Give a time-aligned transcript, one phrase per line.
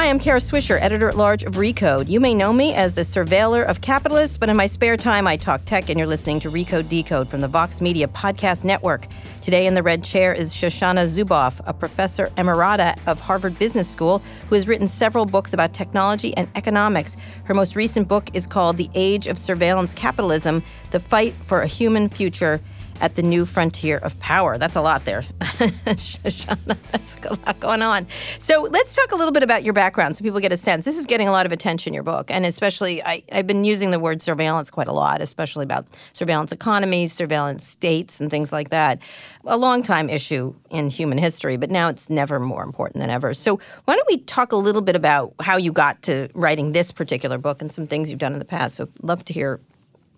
[0.00, 2.08] Hi, I'm Kara Swisher, editor at large of Recode.
[2.08, 5.36] You may know me as the surveiller of capitalists, but in my spare time, I
[5.36, 9.06] talk tech, and you're listening to Recode Decode from the Vox Media Podcast Network.
[9.42, 14.22] Today in the red chair is Shoshana Zuboff, a professor emerita of Harvard Business School
[14.48, 17.18] who has written several books about technology and economics.
[17.44, 20.62] Her most recent book is called The Age of Surveillance Capitalism
[20.92, 22.62] The Fight for a Human Future
[23.00, 24.58] at the new frontier of power.
[24.58, 25.22] That's a lot there.
[25.40, 28.06] Shoshana, that's a lot going on.
[28.38, 30.84] So let's talk a little bit about your background so people get a sense.
[30.84, 32.30] This is getting a lot of attention, your book.
[32.30, 36.52] And especially, I, have been using the word surveillance quite a lot, especially about surveillance
[36.52, 39.00] economies, surveillance states, and things like that.
[39.46, 43.32] A long time issue in human history, but now it's never more important than ever.
[43.34, 46.92] So why don't we talk a little bit about how you got to writing this
[46.92, 48.76] particular book and some things you've done in the past?
[48.76, 49.60] So love to hear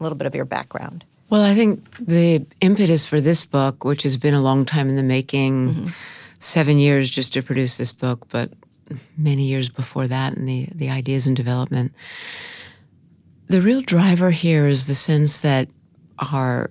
[0.01, 1.05] a little bit of your background.
[1.33, 4.97] Well, I think the impetus for this book, which has been a long time in
[4.97, 5.87] the making, mm-hmm.
[6.41, 8.53] seven years just to produce this book, but
[9.17, 11.95] many years before that, and the, the ideas and development.
[13.47, 15.71] The real driver here is the sense that
[16.19, 16.69] our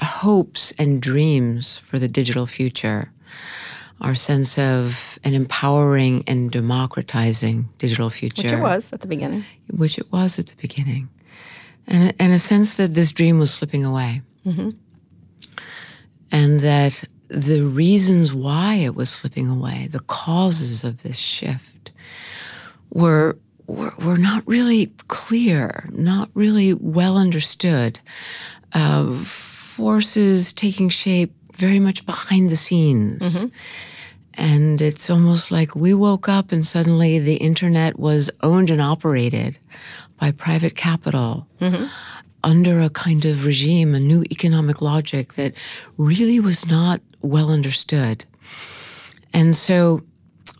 [0.00, 3.12] hopes and dreams for the digital future,
[4.00, 8.42] our sense of an empowering and democratizing digital future.
[8.42, 9.44] Which it was at the beginning.
[9.70, 11.08] Which it was at the beginning
[11.86, 14.22] and, and a sense that this dream was slipping away.
[14.46, 14.70] Mm-hmm.
[16.30, 21.92] And that the reasons why it was slipping away, the causes of this shift,
[22.90, 28.00] were, were, were not really clear, not really well understood.
[28.72, 33.36] Uh, forces taking shape very much behind the scenes.
[33.36, 33.48] Mm-hmm.
[34.34, 39.58] And it's almost like we woke up and suddenly the internet was owned and operated
[40.18, 41.86] by private capital mm-hmm.
[42.42, 45.54] under a kind of regime, a new economic logic that
[45.96, 48.24] really was not well understood.
[49.32, 50.02] And so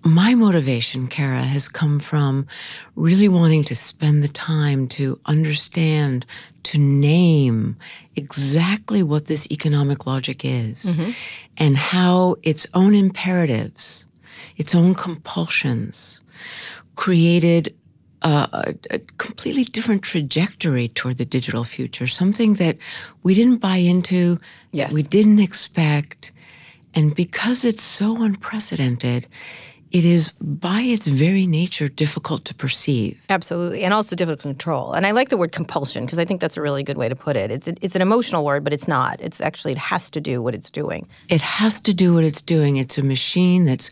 [0.02, 2.46] my motivation, Kara, has come from
[2.94, 6.26] really wanting to spend the time to understand,
[6.64, 7.76] to name
[8.16, 11.12] exactly what this economic logic is mm-hmm.
[11.56, 14.06] and how its own imperatives,
[14.56, 16.20] its own compulsions
[16.96, 17.74] created
[18.24, 22.78] a, a, completely different trajectory toward the digital future, something that
[23.22, 24.40] we didn't buy into,
[24.72, 24.92] yes.
[24.92, 26.32] we didn't expect.
[26.94, 29.28] And because it's so unprecedented,
[29.94, 33.16] it is by its very nature difficult to perceive.
[33.30, 34.92] Absolutely, and also difficult to control.
[34.92, 37.14] And I like the word compulsion because I think that's a really good way to
[37.14, 37.52] put it.
[37.52, 39.20] It's it's an emotional word, but it's not.
[39.20, 41.06] It's actually it has to do what it's doing.
[41.28, 42.76] It has to do what it's doing.
[42.76, 43.88] It's a machine that's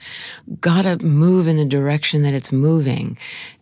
[0.60, 3.16] got to move in the direction that it's moving,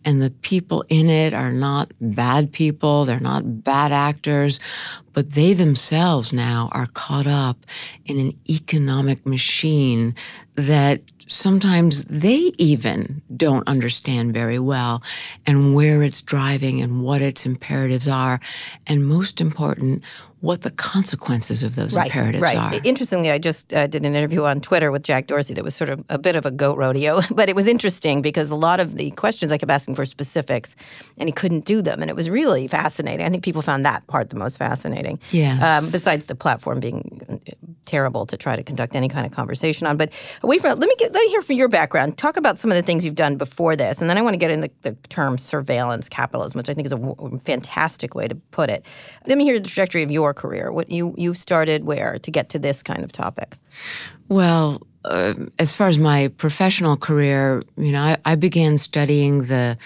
[0.06, 3.04] and the people in it are not bad people.
[3.04, 4.60] They're not bad actors,
[5.12, 7.66] but they themselves now are caught up
[8.06, 10.14] in an economic machine
[10.54, 15.02] that sometimes they even don't understand very well
[15.46, 18.40] and where it's driving and what its imperatives are.
[18.86, 20.02] And most important,
[20.40, 22.56] what the consequences of those right, imperatives right.
[22.56, 22.80] are.
[22.82, 25.90] Interestingly, I just uh, did an interview on Twitter with Jack Dorsey that was sort
[25.90, 28.96] of a bit of a goat rodeo, but it was interesting because a lot of
[28.96, 30.74] the questions I kept asking for specifics,
[31.18, 33.26] and he couldn't do them, and it was really fascinating.
[33.26, 35.20] I think people found that part the most fascinating.
[35.30, 35.78] Yeah.
[35.78, 37.52] Um, besides the platform being uh,
[37.84, 40.10] terrible to try to conduct any kind of conversation on, but
[40.42, 42.16] away from let me get let me hear from your background.
[42.16, 44.38] Talk about some of the things you've done before this, and then I want to
[44.38, 48.26] get into the, the term surveillance capitalism, which I think is a w- fantastic way
[48.26, 48.86] to put it.
[49.26, 50.70] Let me hear the trajectory of your your career?
[50.72, 53.56] What you you've started where to get to this kind of topic?
[54.30, 59.78] Well, uh, as far as my professional career, you know, I, I, began studying the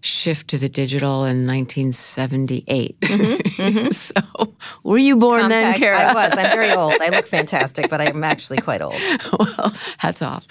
[0.00, 2.98] shift to the digital in 1978.
[3.00, 3.90] Mm-hmm, mm-hmm.
[3.92, 5.98] so, were you born Compact, then, Kara?
[5.98, 6.32] I was.
[6.32, 6.94] I'm very old.
[7.00, 9.00] I look fantastic, but I'm actually quite old.
[9.38, 10.46] well, hats off.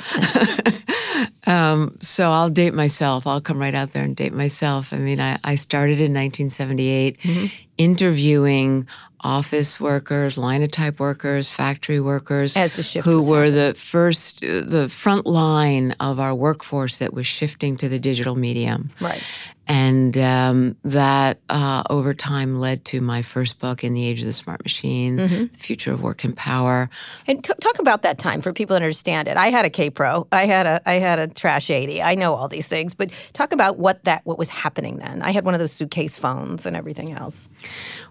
[1.48, 3.26] um, so I'll date myself.
[3.26, 4.94] I'll come right out there and date myself.
[4.94, 7.46] I mean, I, I started in 1978 mm-hmm.
[7.78, 8.88] interviewing
[9.24, 13.74] office workers, linotype workers, factory workers, as the shift who were happening.
[13.74, 18.90] the first, the front line of our workforce that was shifting to the digital medium.
[19.00, 19.24] Right.
[19.68, 24.26] And um, that uh, over time led to my first book, In the Age of
[24.26, 25.46] the Smart Machine, mm-hmm.
[25.46, 26.90] The Future of Work and Power.
[27.26, 29.38] And t- talk about that time for people to understand it.
[29.38, 32.02] I had a Kaypro, I had a I had a Trash 80.
[32.02, 35.22] I know all these things, but talk about what that what was happening then.
[35.22, 37.48] I had one of those suitcase phones and everything else.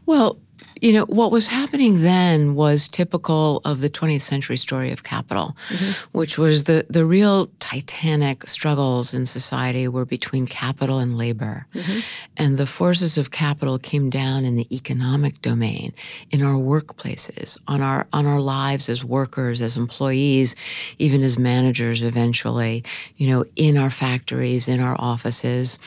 [0.06, 0.38] Well,
[0.80, 5.56] you know, what was happening then was typical of the 20th century story of capital,
[5.68, 6.18] mm-hmm.
[6.18, 11.66] which was the, the real titanic struggles in society were between capital and labor.
[11.74, 12.00] Mm-hmm.
[12.36, 15.92] And the forces of capital came down in the economic domain,
[16.30, 20.56] in our workplaces, on our, on our lives as workers, as employees,
[20.98, 22.84] even as managers eventually,
[23.16, 25.78] you know, in our factories, in our offices.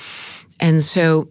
[0.60, 1.28] And so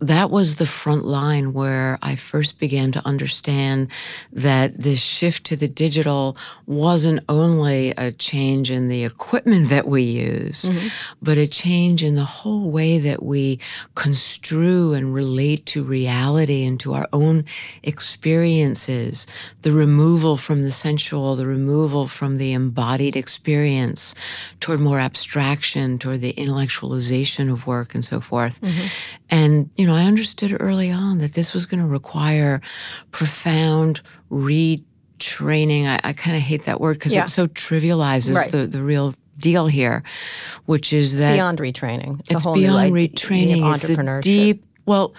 [0.00, 3.88] that was the front line where I first began to understand
[4.32, 6.36] that this shift to the digital
[6.66, 10.88] wasn't only a change in the equipment that we use, mm-hmm.
[11.20, 13.60] but a change in the whole way that we
[13.94, 17.44] construe and relate to reality and to our own
[17.82, 19.26] experiences.
[19.62, 24.14] The removal from the sensual, the removal from the embodied experience
[24.60, 28.60] toward more abstraction, toward the intellectualization of work and so forth.
[28.62, 28.86] Mm-hmm.
[29.28, 32.60] And, you know, I understood early on that this was going to require
[33.12, 34.00] profound
[34.30, 35.86] retraining.
[35.86, 37.24] I, I kind of hate that word because yeah.
[37.24, 38.50] it so trivializes right.
[38.50, 40.02] the, the real deal here,
[40.66, 42.20] which is it's that beyond retraining.
[42.20, 43.74] It's, it's beyond new, retraining.
[43.74, 44.64] It's deep.
[44.86, 45.14] Well,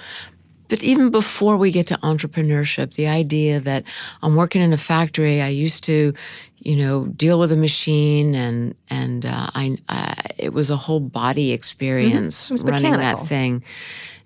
[0.72, 3.84] but even before we get to entrepreneurship, the idea that
[4.24, 6.14] I'm working in a factory, I used to,
[6.60, 11.02] you know, deal with a machine, and and uh, I, I, it was a whole
[11.02, 12.70] body experience mm-hmm.
[12.70, 13.66] running that thing.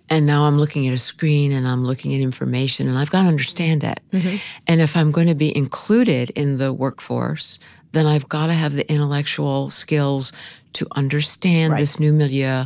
[0.10, 3.24] And now I'm looking at a screen and I'm looking at information, and I've got
[3.24, 4.00] to understand it.
[4.12, 4.38] Mm-hmm.
[4.68, 7.60] And if I'm going to be included in the workforce,
[7.92, 10.31] then I've got to have the intellectual skills
[10.74, 11.80] to understand right.
[11.80, 12.66] this new milieu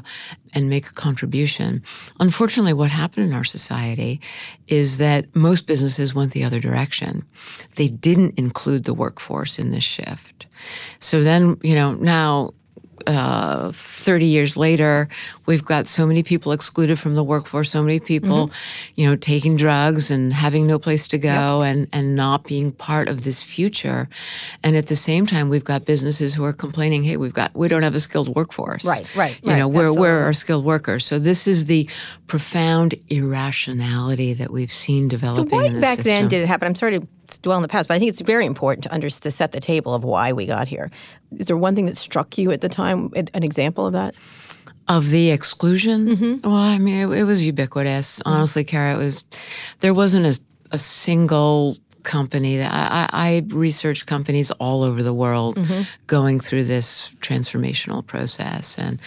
[0.53, 1.83] and make a contribution.
[2.19, 4.19] Unfortunately, what happened in our society
[4.67, 7.23] is that most businesses went the other direction.
[7.75, 10.47] They didn't include the workforce in this shift.
[10.99, 12.55] So then, you know, now
[13.09, 15.09] uh, 30 years later,
[15.47, 19.01] we've got so many people excluded from the workforce, so many people, mm-hmm.
[19.01, 21.73] you know, taking drugs and having no place to go yep.
[21.73, 24.07] and, and not being part of this future.
[24.61, 27.67] And at the same time, we've got businesses who are complaining, hey, we've got, we
[27.67, 28.85] don't have a skilled workforce.
[28.85, 29.39] Right, right.
[29.41, 31.03] You right, know, where, where are our skilled workers?
[31.03, 31.89] So this is the
[32.27, 36.13] profound irrationality that we've seen developing so why in back system.
[36.13, 36.67] then did it happen?
[36.67, 37.07] I'm sorry to
[37.37, 39.59] dwell in the past, but I think it's very important to, under, to set the
[39.59, 40.91] table of why we got here.
[41.37, 44.15] Is there one thing that struck you at the time, an example of that?
[44.87, 46.07] Of the exclusion?
[46.07, 46.49] Mm-hmm.
[46.49, 48.19] Well, I mean, it, it was ubiquitous.
[48.19, 48.29] Mm-hmm.
[48.29, 49.23] Honestly, Kara, it was,
[49.81, 50.39] there wasn't a,
[50.71, 55.83] a single company that I, I, researched companies all over the world mm-hmm.
[56.07, 58.99] going through this transformational process and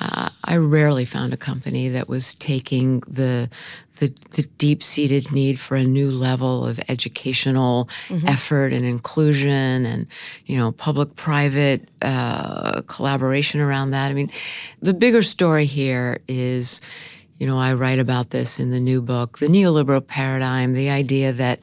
[0.00, 3.50] uh, I rarely found a company that was taking the
[3.98, 8.28] the, the deep seated need for a new level of educational mm-hmm.
[8.28, 10.06] effort and inclusion, and
[10.46, 14.10] you know, public private uh, collaboration around that.
[14.10, 14.30] I mean,
[14.80, 16.80] the bigger story here is.
[17.40, 21.32] You know, I write about this in the new book, the neoliberal paradigm, the idea
[21.34, 21.60] that,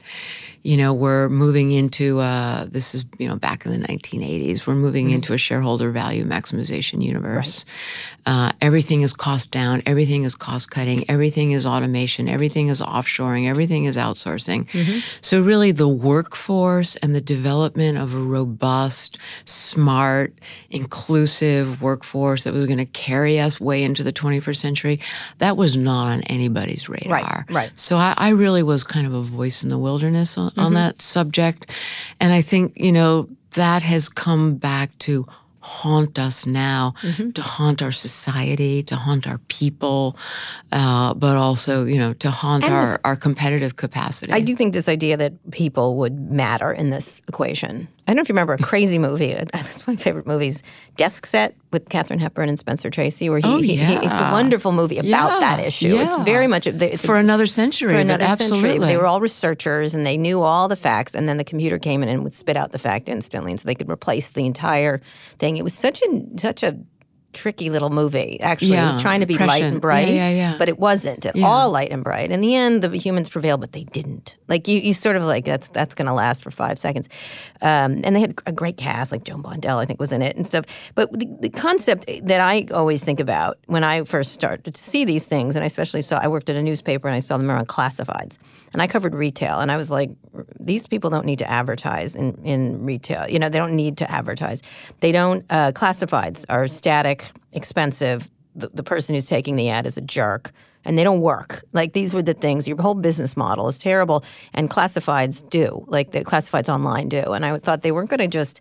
[0.66, 4.74] you know, we're moving into, uh, this is, you know, back in the 1980s, we're
[4.74, 5.14] moving mm-hmm.
[5.14, 7.64] into a shareholder value maximization universe.
[7.64, 8.48] Right.
[8.48, 13.48] Uh, everything is cost down, everything is cost cutting, everything is automation, everything is offshoring,
[13.48, 14.68] everything is outsourcing.
[14.70, 14.98] Mm-hmm.
[15.20, 20.34] So, really, the workforce and the development of a robust, smart,
[20.70, 25.00] inclusive workforce that was going to carry us way into the 21st century,
[25.38, 27.44] that was not on anybody's radar.
[27.48, 27.54] Right.
[27.54, 27.72] right.
[27.76, 30.66] So, I, I really was kind of a voice in the wilderness on, mm-hmm.
[30.66, 31.70] on that subject.
[32.20, 35.26] And I think, you know, that has come back to
[35.60, 37.30] haunt us now, mm-hmm.
[37.30, 40.16] to haunt our society, to haunt our people,
[40.70, 44.32] uh, but also, you know, to haunt and our, this, our competitive capacity.
[44.32, 48.22] I do think this idea that people would matter in this equation I don't know
[48.22, 49.34] if you remember a crazy movie.
[49.34, 50.62] Uh, it's one of my favorite movies,
[50.96, 54.30] Desk Set with Katharine Hepburn and Spencer Tracy, where he, Oh, he- he- it's a
[54.32, 55.96] wonderful movie about Yeah, that issue.
[55.98, 58.60] It's very much it's a- For another century, for another absolutely.
[58.70, 58.86] century.
[58.86, 62.02] They were all researchers and they knew all the facts, and then the computer came
[62.02, 65.00] in and would spit out the fact instantly, and so they could replace the entire
[65.38, 65.56] thing.
[65.56, 66.78] It was such a such a
[67.36, 68.40] tricky little movie.
[68.40, 70.54] Actually, it was trying to be light and bright, Yeah, yeah, yeah.
[70.58, 72.30] but it wasn't at all light and bright.
[72.30, 74.36] In the end, the humans prevailed, but they didn't.
[74.48, 77.08] Like you, you sort of like that's that's going to last for five seconds.
[77.62, 80.36] Um, and they had a great cast, like Joan Blondell, I think, was in it
[80.36, 80.64] and stuff.
[80.94, 85.04] But the, the concept that I always think about when I first started to see
[85.04, 87.50] these things, and I especially saw, I worked at a newspaper and I saw them
[87.50, 88.38] around classifieds,
[88.72, 90.10] and I covered retail, and I was like,
[90.58, 93.28] these people don't need to advertise in in retail.
[93.28, 94.62] You know, they don't need to advertise.
[95.00, 95.44] They don't.
[95.50, 98.30] Uh, classifieds are static, expensive.
[98.54, 100.52] The, the person who's taking the ad is a jerk
[100.86, 101.64] and they don't work.
[101.72, 102.66] Like these were the things.
[102.66, 105.84] Your whole business model is terrible, and classifieds do.
[105.88, 107.32] Like the classifieds online do.
[107.32, 108.60] And I thought they weren't going to just.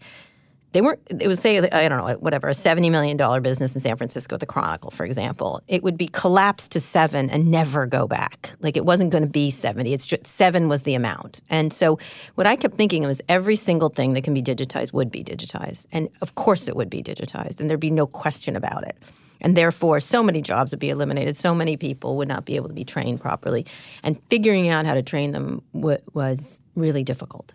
[0.76, 1.00] They weren't.
[1.22, 4.36] It was say I don't know whatever a seventy million dollar business in San Francisco,
[4.36, 5.62] the Chronicle, for example.
[5.70, 8.50] It would be collapsed to seven and never go back.
[8.60, 9.94] Like it wasn't going to be seventy.
[9.94, 11.42] It's just seven was the amount.
[11.50, 11.98] And so
[12.36, 15.88] what I kept thinking was every single thing that can be digitized would be digitized,
[15.94, 18.98] and of course it would be digitized, and there'd be no question about it.
[19.40, 21.38] And therefore, so many jobs would be eliminated.
[21.38, 23.66] So many people would not be able to be trained properly.
[24.04, 27.54] And figuring out how to train them w- was really difficult.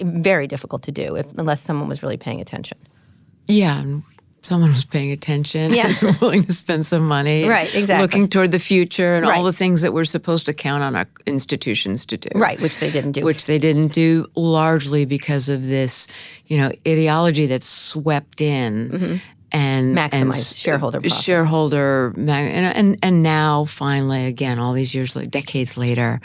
[0.00, 2.78] Very difficult to do if, unless someone was really paying attention.
[3.46, 4.02] Yeah, and
[4.42, 5.92] someone was paying attention Yeah.
[6.02, 7.46] and willing to spend some money.
[7.48, 8.02] Right, exactly.
[8.02, 9.36] Looking toward the future and Right.
[9.36, 12.28] all the things that we're supposed to count on our institutions to do.
[12.34, 13.24] Right, which they didn't do.
[13.24, 16.06] Which they didn't do largely because of this,
[16.46, 18.90] you know, ideology that's swept in.
[18.92, 19.20] And,
[19.54, 19.98] and Mm-hmm.
[20.30, 21.22] Maximize s- shareholder profit.
[21.24, 26.20] shareholder and, and and now finally again all these years like decades later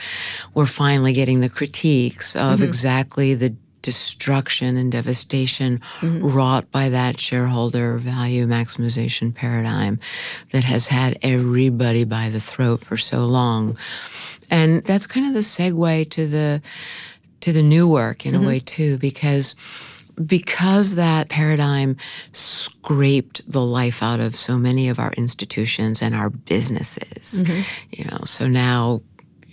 [0.55, 2.63] we're finally getting the critiques of Mm-hmm.
[2.69, 6.25] exactly the destruction and devastation Mm-hmm.
[6.35, 9.99] wrought by that shareholder value maximization paradigm
[10.51, 13.77] that has had everybody by the throat for so long
[14.51, 16.61] and that's kind of the segue to the
[17.41, 19.55] to the new work in a way too because
[20.25, 21.95] because that paradigm
[22.31, 27.43] scraped the life out of so many of our institutions and our businesses
[27.91, 28.19] you know?
[28.25, 29.01] So now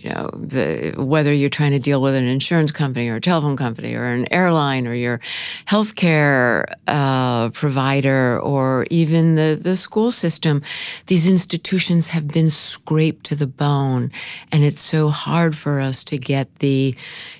[0.06, 3.56] you know the whether you're trying to deal with an insurance company or a telephone
[3.56, 5.20] company or an airline or your
[5.66, 10.62] healthcare uh, provider or even the the school system,
[11.06, 14.12] these institutions have been scraped to the bone,
[14.52, 16.94] and it's so hard for us to get the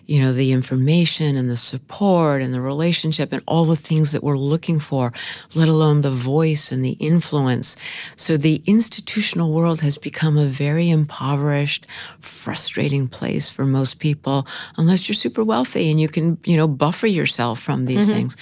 [0.07, 4.23] you know the information and the support and the relationship and all the things that
[4.23, 5.13] we're looking for,
[5.55, 7.77] let alone the voice and the influence.
[8.17, 11.87] So the institutional world has become a very impoverished,
[12.21, 14.47] frustrating place for most people,
[14.77, 18.15] unless you're super wealthy and you can, you know, buffer yourself from these mm-hmm.
[18.15, 18.37] things.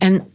[0.00, 0.30] And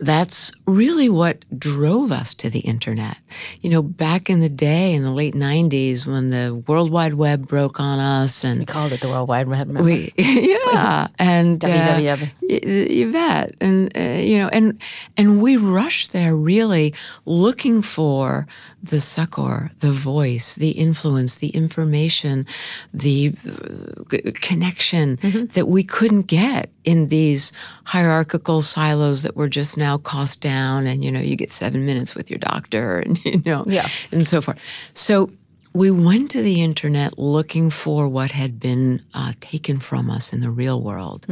[0.00, 3.18] that's really what drove us to the internet.
[3.60, 7.46] You know, back in the day, in the late 90s, when the World Wide Web
[7.46, 9.68] broke on us and we called it the World Wide Web.
[9.68, 9.84] remember?
[9.84, 12.90] we, yeah, and uh, WWW.
[12.90, 14.80] you bet, and uh, you know, and
[15.18, 16.94] and we rushed there really
[17.26, 18.46] looking for
[18.82, 22.46] the succor, the voice, the influence, the information,
[22.94, 25.18] the uh, connection
[25.52, 27.52] that we couldn't get in these
[27.84, 32.14] hierarchical silos that were just now cost down, and you know, you get seven minutes
[32.14, 33.88] with your doctor, and you know, Yeah.
[34.12, 34.62] and so forth.
[34.94, 35.30] So
[35.72, 40.40] we went to the internet looking for what had been uh, taken from us in
[40.40, 41.26] the real world.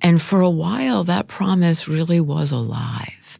[0.00, 3.38] And for a while, that promise really was alive.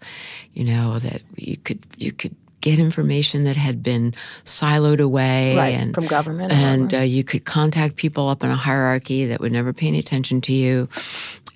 [0.53, 5.75] You know, that you could, you could get information that had been siloed away Right,
[5.75, 9.53] and from government and uh, you could contact people up in a hierarchy that would
[9.53, 10.89] never pay any attention to you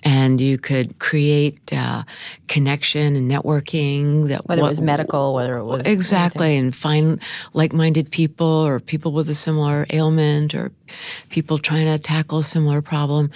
[0.03, 2.03] and you could create uh,
[2.47, 7.19] connection and networking that whether what- it was medical, whether it was exactly and find
[7.53, 10.71] like-minded people or people with a similar ailment or
[11.29, 13.29] people trying to tackle a similar problem.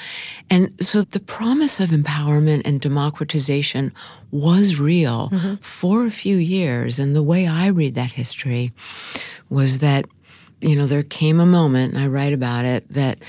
[0.49, 3.91] And so the promise of empowerment and democratization
[4.31, 6.97] was real for a few years.
[6.99, 8.71] And the way i read that history
[9.49, 10.05] was that
[10.61, 13.19] you know there came a moment and i write about it that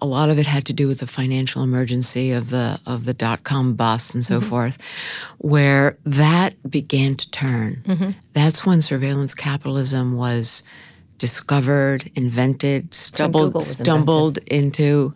[0.00, 3.14] a lot of it had to do with the financial emergency of the of the
[3.14, 4.48] dot com bust and so mm-hmm.
[4.48, 4.78] forth,
[5.38, 7.82] where that began to turn.
[7.86, 8.10] Mm-hmm.
[8.32, 10.62] That's when surveillance capitalism was
[11.18, 15.14] discovered, invented, stumbled, stumbled into.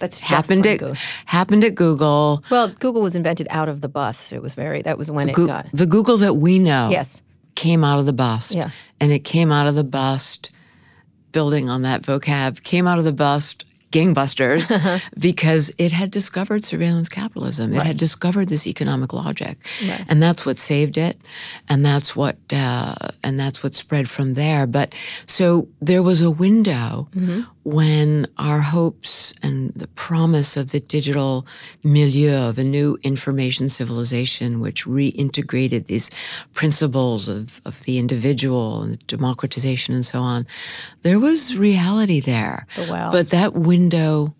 [0.00, 2.42] That's happened at Google- happened at Google.
[2.50, 4.32] Well, Google was invented out of the bus.
[4.32, 4.80] It was very.
[4.80, 5.70] That was when it got.
[5.72, 7.22] the Google that we know Yes.
[7.54, 8.52] came out of the bust.
[8.52, 8.70] Yeah.
[8.98, 10.50] And it came out of the bust,
[11.32, 14.66] building on that vocab, came out of the bust gangbusters
[15.28, 17.72] because it had discovered surveillance capitalism.
[17.72, 19.56] It had discovered this economic logic,
[20.08, 21.16] and that's what saved it,
[21.68, 24.66] and that's what uh, and that's what spread from there.
[24.66, 24.94] But
[25.26, 27.08] so there was a window
[27.64, 31.46] when our hopes and the promise of the digital
[31.82, 36.10] milieu of a new information civilization, which reintegrated these
[36.52, 40.46] principles of, of the individual and democratization and so on,
[41.02, 42.66] there was reality there.
[42.88, 43.10] wow.
[43.10, 44.34] But that window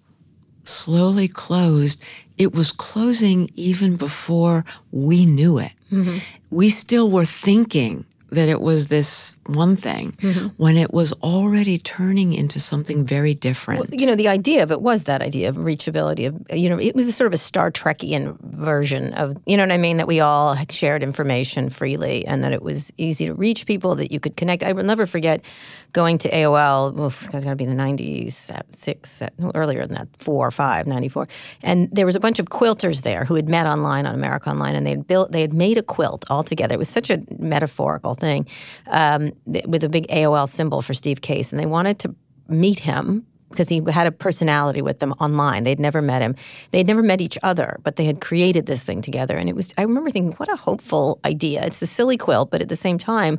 [0.65, 2.01] slowly closed.
[2.37, 5.73] It was closing even before we knew it.
[5.91, 6.19] Mm-hmm.
[6.51, 10.13] We still were thinking that it was this one thing
[10.57, 13.99] when it was already turning into something very different.
[13.99, 16.27] you know, the idea of it was that idea of reachability.
[16.27, 19.63] Of you know, it was a sort of a Star Trekian version of you know
[19.63, 19.97] what I mean.
[19.99, 23.95] That we all shared information freely, and that it was easy to reach people.
[23.95, 24.63] That you could connect.
[24.63, 25.45] I will never forget
[25.93, 26.99] going to AOL.
[26.99, 30.51] Oof, it's got to be in the nineties, six, no, earlier than that, four or
[30.51, 31.29] five, 94.
[31.63, 34.75] and there was a bunch of quilters there who had met online on America Online,
[34.75, 36.75] and they had built, they had made a quilt all together.
[36.75, 38.47] It was such a metaphorical thing
[38.89, 42.15] um, th- with a big AOL symbol for Steve Case, and they wanted to
[42.49, 45.63] meet him because he had a personality with them online.
[45.63, 46.35] They'd never met him.
[46.73, 49.39] They'd never met each other, but they had created this thing together.
[49.39, 51.65] And it was, I remember thinking, what a hopeful idea.
[51.65, 53.39] It's a silly quilt, but at the same time,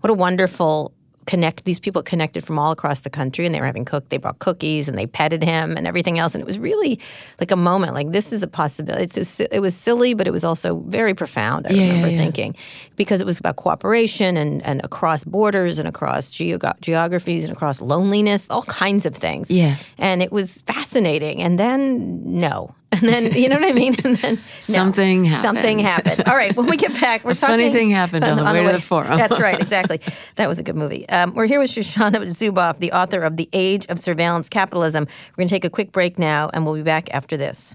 [0.00, 0.92] what a wonderful
[1.26, 1.64] connect.
[1.64, 4.38] These people connected from all across the country and they were having cook They brought
[4.38, 6.34] cookies and they petted him and everything else.
[6.34, 6.98] And it was really
[7.40, 9.04] like a moment like this is a possibility.
[9.04, 11.66] It's just, it was silly, but it was also very profound.
[11.66, 12.18] I Yeah, remember yeah, yeah.
[12.18, 12.56] thinking
[12.96, 17.80] because it was about cooperation and, and across borders and across geog- geographies and across
[17.80, 19.50] loneliness, all kinds of things.
[19.50, 19.76] Yeah.
[19.98, 21.42] And it was fascinating.
[21.42, 22.74] And then, no.
[22.92, 23.94] And then, you know what I mean?
[24.04, 24.40] And then, no.
[24.60, 25.42] Something happened.
[25.42, 26.24] Something happened.
[26.28, 27.52] All right, when we get back, we're A talking.
[27.54, 29.18] funny thing happened on the way to the forum.
[29.18, 30.00] That's right, exactly.
[30.36, 31.08] That was a good movie.
[31.08, 35.04] Um, we're here with Shoshana Zuboff, the author of The Age of Surveillance Capitalism.
[35.04, 37.74] We're going to take a quick break now, and we'll be back after this.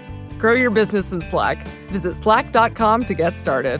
[0.41, 1.67] Grow your business in Slack.
[1.89, 3.79] Visit slack.com to get started.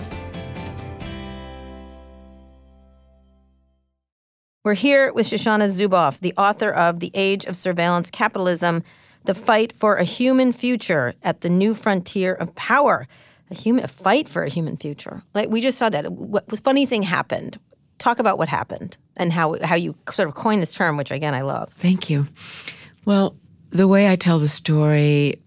[4.64, 8.84] We're here with Shoshana Zuboff, the author of The Age of Surveillance Capitalism
[9.26, 13.08] The Fight for a Human Future at the New Frontier of Power.
[13.50, 15.24] A, human, a fight for a human future.
[15.34, 16.12] Like we just saw that.
[16.12, 17.60] What was funny thing happened?
[17.98, 21.34] Talk about what happened and how how you sort of coined this term, which again
[21.34, 21.74] I love.
[21.74, 22.28] Thank you.
[23.04, 23.36] Well,
[23.72, 25.42] the way I tell the story,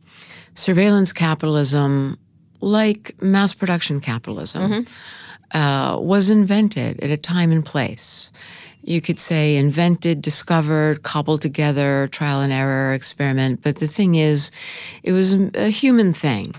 [0.54, 2.18] surveillance capitalism,
[2.60, 4.86] like mass production capitalism,
[5.52, 8.30] uh, was invented at a time and place.
[8.86, 13.62] You could say invented, discovered, cobbled together, trial and error, experiment.
[13.62, 14.50] But the thing is,
[15.02, 16.54] it was a human thing.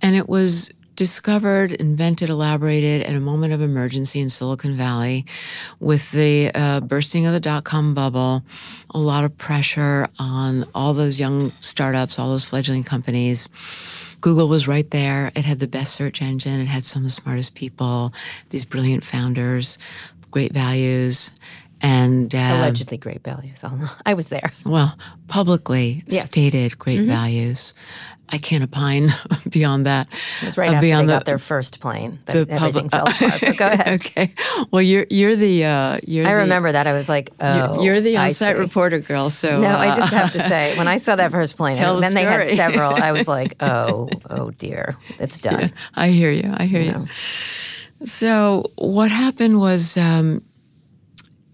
[0.00, 5.26] And it was discovered, invented, elaborated at a moment of emergency in Silicon Valley
[5.78, 8.42] with the uh, bursting of the dot com bubble,
[8.90, 13.48] a lot of pressure on all those young startups, all those fledgling companies.
[14.22, 15.30] Google was right there.
[15.36, 16.58] It had the best search engine.
[16.60, 18.12] It had some of the smartest people,
[18.50, 19.78] these brilliant founders,
[20.30, 21.30] great values.
[21.82, 23.62] And uh, Allegedly great values.
[24.06, 24.50] I was there.
[24.64, 24.96] well,
[25.28, 26.30] publicly Yes.
[26.30, 27.74] stated great values.
[28.28, 29.10] I can't opine
[29.50, 30.08] beyond that.
[30.42, 32.18] It was right Uh, after they beyond got their first plane.
[32.26, 33.40] That the everything public- fell apart.
[33.40, 33.88] But go ahead.
[34.00, 34.34] okay.
[34.72, 36.86] Well, you're you're the uh, you're I the, remember that.
[36.88, 39.30] I was like, oh, you're, you're the I on-site reporter girl.
[39.30, 41.96] So No, I uh, just have to say, when I saw that first plane, and
[41.96, 45.72] the then they had several, I was like, oh, oh dear, it's done.
[45.94, 46.52] I hear you.
[46.52, 47.06] I hear you.
[48.04, 50.42] So what happened was, um,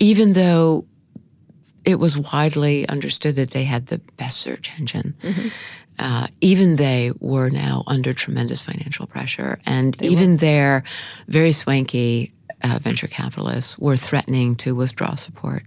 [0.01, 0.87] even though
[1.85, 5.15] it was widely understood that they had the best search engine,
[6.03, 10.83] uh, even they were now under tremendous financial pressure, and even their
[11.29, 12.33] very swanky
[12.65, 15.63] uh, venture capitalists were threatening to withdraw support.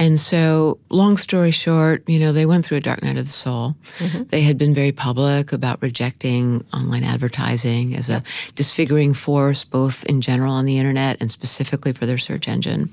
[0.00, 3.30] And so, long story short, you know, they went through a dark night of the
[3.30, 3.76] soul.
[3.98, 4.22] Mm-hmm.
[4.30, 8.22] They had been very public about rejecting online advertising as a
[8.54, 12.90] disfiguring force, both in general on the internet and specifically for their search engine.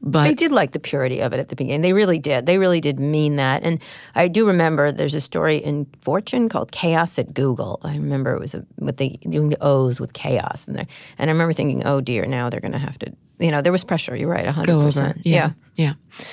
[0.00, 1.80] But they did like the purity of it at the beginning.
[1.80, 2.46] They really did.
[2.46, 3.64] They really did mean that.
[3.64, 3.82] And
[4.14, 8.40] I do remember there's a story in Fortune called "Chaos at Google." I remember it
[8.40, 10.78] was a, with the doing the O's with chaos, and
[11.18, 13.72] and I remember thinking, "Oh dear, now they're going to have to." You know, there
[13.72, 14.14] was pressure.
[14.14, 14.66] You're right, 100%.
[14.66, 15.14] Go over.
[15.24, 15.52] Yeah.
[15.76, 15.94] Yeah.
[16.14, 16.24] yeah.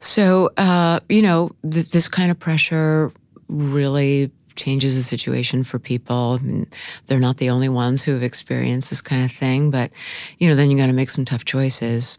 [0.00, 3.12] So, uh, you know, th- this kind of pressure
[3.48, 6.38] really changes the situation for people.
[6.40, 6.66] I mean,
[7.06, 9.90] they're not the only ones who have experienced this kind of thing, but
[10.38, 12.18] you know, then you got to make some tough choices.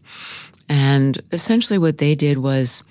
[0.67, 2.83] And essentially, what they did was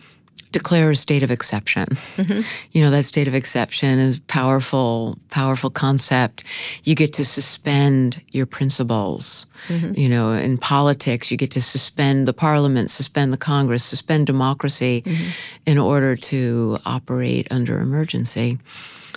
[0.54, 1.86] declare a state of exception.
[1.86, 2.40] Mm-hmm.
[2.72, 6.44] You know, that state of exception is powerful, powerful concept.
[6.84, 9.46] You get to suspend your principles.
[9.68, 9.98] Mm-hmm.
[9.98, 15.02] You know, in politics, you get to suspend the parliament, suspend the Congress, suspend democracy
[15.04, 15.30] mm-hmm.
[15.66, 18.58] in order to operate under emergency.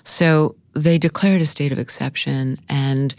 [0.04, 2.58] So they declared a state of exception.
[2.68, 3.14] And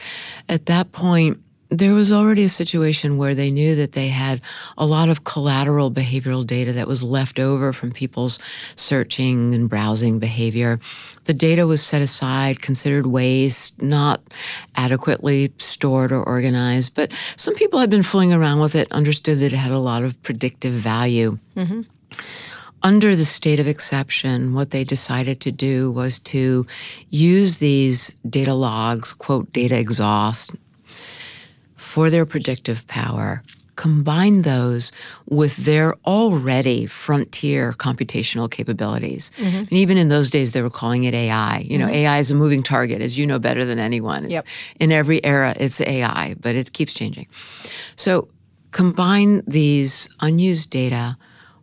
[0.48, 1.38] at that point,
[1.70, 4.40] there was already a situation where they knew that they had
[4.78, 8.38] a lot of collateral behavioral data that was left over from people's
[8.76, 10.80] searching and browsing behavior.
[11.24, 14.22] The data was set aside, considered waste, not
[14.76, 19.52] adequately stored or organized, but some people had been fooling around with it, understood that
[19.52, 21.38] it had a lot of predictive value.
[21.54, 21.82] Mm-hmm.
[22.82, 26.66] Under the state of exception, what they decided to do was to
[27.10, 30.52] use these data logs, quote, data exhaust,
[31.88, 33.42] for their predictive power,
[33.76, 34.92] combine those
[35.26, 39.30] with their already frontier computational capabilities.
[39.38, 39.56] Mm-hmm.
[39.56, 41.60] And even in those days, they were calling it AI.
[41.60, 41.94] You know, mm-hmm.
[41.94, 44.28] AI is a moving target, as you know better than anyone.
[44.28, 44.46] Yep.
[44.78, 47.26] In every era, it's AI, but it keeps changing.
[47.96, 48.28] So
[48.72, 51.16] combine these unused data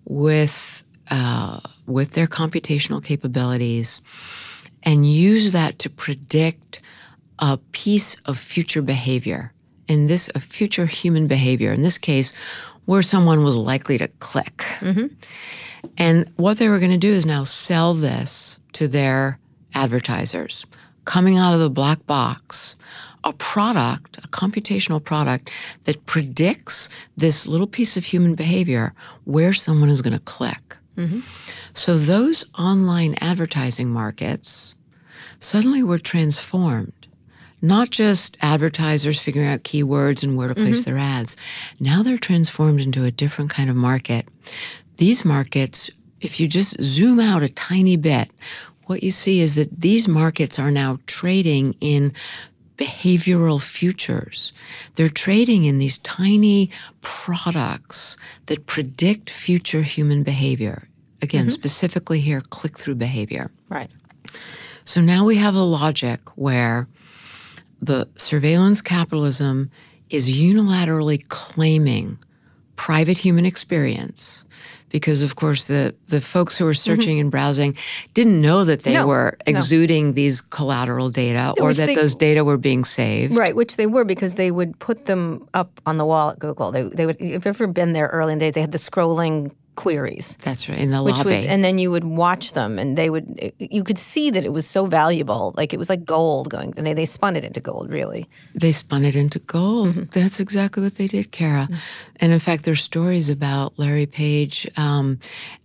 [0.05, 4.01] with uh, with their computational capabilities
[4.81, 6.81] and use that to predict
[7.37, 9.51] a piece of future behavior
[9.87, 12.33] in this a future human behavior, in this case,
[12.85, 14.57] where someone was likely to click.
[14.79, 15.07] Mm-hmm.
[15.97, 19.39] And what they were going to do is now sell this to their
[19.73, 20.65] advertisers,
[21.05, 22.75] coming out of the black box,
[23.23, 25.49] a product, a computational product
[25.85, 28.93] that predicts this little piece of human behavior
[29.25, 30.77] where someone is going to click.
[30.95, 31.21] Mm-hmm.
[31.73, 34.75] So those online advertising markets
[35.39, 37.04] suddenly were transformed
[37.65, 40.91] not just advertisers figuring out keywords and where to place mm-hmm.
[40.91, 41.35] their ads.
[41.79, 44.27] Now they're transformed into a different kind of market.
[44.97, 45.89] These markets,
[46.21, 48.31] if you just zoom out a tiny bit,
[48.85, 52.13] what you see is that these markets are now trading in
[52.77, 54.53] behavioral futures.
[54.95, 56.69] They're trading in these tiny
[57.01, 60.87] products that predict future human behavior.
[61.21, 61.53] Again, mm-hmm.
[61.53, 63.49] specifically here, click through behavior.
[63.69, 63.89] Right.
[64.83, 66.87] So now we have a logic where
[67.81, 69.69] the surveillance capitalism
[70.09, 72.17] is unilaterally claiming
[72.75, 74.45] private human experience
[74.89, 76.77] because of course the the folks who were mm-hmm.
[76.77, 77.21] searching mm-hmm.
[77.21, 77.75] and browsing
[78.13, 80.11] didn't know that they no, were exuding no.
[80.11, 84.03] these collateral data or that they, those data were being saved right which they were
[84.03, 87.29] because they would put them up on the wall at google they, they would if
[87.29, 90.37] you've ever been there early in the days they had the scrolling queries.
[90.41, 91.31] That's right in the which lobby.
[91.31, 93.53] Was, and then you would watch them, and they would.
[93.59, 96.73] You could see that it was so valuable, like it was like gold going.
[96.77, 98.27] And they they spun it into gold, really.
[98.53, 99.89] They spun it into gold.
[99.89, 100.03] Mm-hmm.
[100.11, 101.63] That's exactly what they did, Kara.
[101.63, 101.75] Mm-hmm.
[102.21, 105.19] And in fact, there's stories about Larry Page um,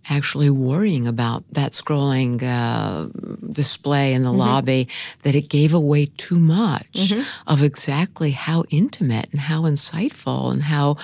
[0.09, 3.07] actually worrying about that scrolling uh,
[3.51, 4.39] display in the mm-hmm.
[4.39, 4.87] lobby
[5.23, 7.21] that it gave away too much mm-hmm.
[7.47, 10.97] of exactly how intimate and how insightful and how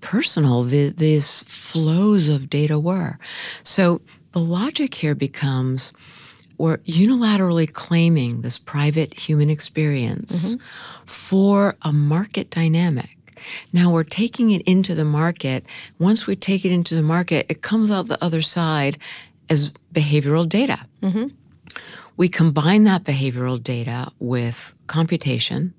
[0.00, 3.18] personal the, these flows of data were.
[3.62, 4.00] So
[4.32, 5.92] the logic here becomes
[6.58, 10.60] we're unilaterally claiming this private human experience mm-hmm.
[11.06, 13.16] for a market dynamic.
[13.72, 15.64] Now we're taking it into the market.
[15.98, 18.98] Once we take it into the market, it comes out the other side
[19.48, 20.86] as behavioral data.
[21.02, 21.28] Mm-hmm.
[22.18, 25.72] We combine that behavioral data with computation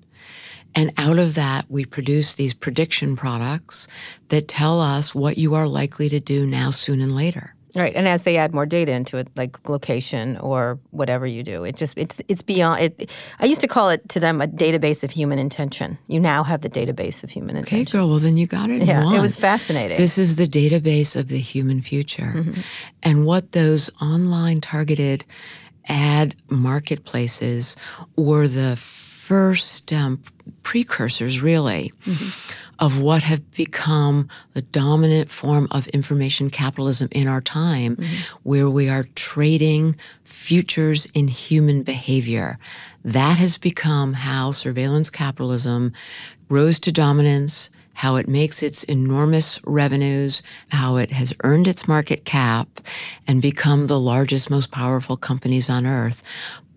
[0.75, 3.87] and out of that, we produce these prediction products
[4.29, 7.55] that tell us what you are likely to do now, soon, and later.
[7.75, 11.63] Right, and as they add more data into it, like location or whatever you do,
[11.63, 12.81] it just it's it's beyond.
[12.81, 15.97] It, I used to call it to them a database of human intention.
[16.07, 17.81] You now have the database of human intention.
[17.81, 18.09] Okay, girl.
[18.09, 18.83] Well, then you got it.
[18.83, 19.95] Yeah, it was fascinating.
[19.95, 22.59] This is the database of the human future, mm-hmm.
[23.03, 25.23] and what those online targeted
[25.87, 27.75] ad marketplaces
[28.17, 28.75] or the
[29.31, 30.21] first um,
[30.61, 31.93] precursors, really,
[32.79, 37.97] of what have become the dominant form of information capitalism in our time,
[38.43, 42.59] where we are trading futures in human behavior.
[43.05, 45.93] That has become how surveillance capitalism
[46.49, 52.25] rose to dominance, how it makes its enormous revenues, how it has earned its market
[52.25, 52.67] cap
[53.27, 56.21] and become the largest, most powerful companies on earth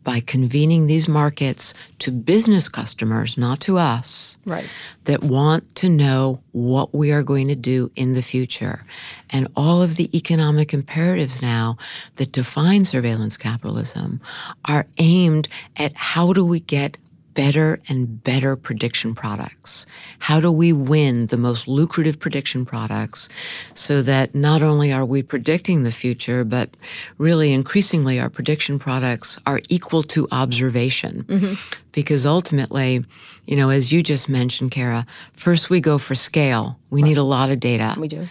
[0.04, 4.66] by convening these markets to business customers, not to us, Right.
[5.04, 8.84] that want to know what we are going to do in the future.
[9.30, 11.78] And all of the economic imperatives now
[12.16, 14.20] that define surveillance capitalism
[14.66, 16.98] are aimed at how do we get
[17.34, 19.86] better and better prediction products?
[20.20, 23.28] How do we win the most lucrative prediction products
[23.74, 26.76] so that not only are we predicting the future, but
[27.18, 31.24] really increasingly our prediction products are equal to observation?
[31.24, 31.80] Mm-hmm.
[31.92, 33.04] Because ultimately,
[33.46, 36.78] you know, as you just mentioned, Kara, first we go for scale.
[36.90, 37.94] We need a lot of data.
[37.98, 38.26] We do.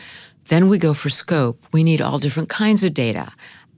[0.48, 1.66] Then we go for scope.
[1.72, 3.32] We need all different kinds of data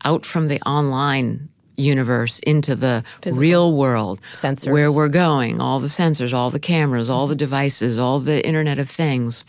[0.03, 4.71] out from the online universe into the real world Sensors.
[4.71, 8.79] where we're going, all the sensors, all the cameras, all the devices, all the Internet
[8.79, 9.43] of Things.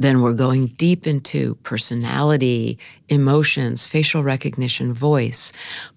[0.00, 5.52] Then we're going deep into personality, emotions, facial recognition, voice.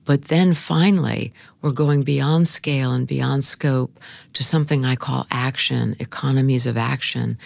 [0.05, 3.99] But then finally, we're going beyond scale and beyond scope
[4.33, 7.37] to something I call action, economies of action.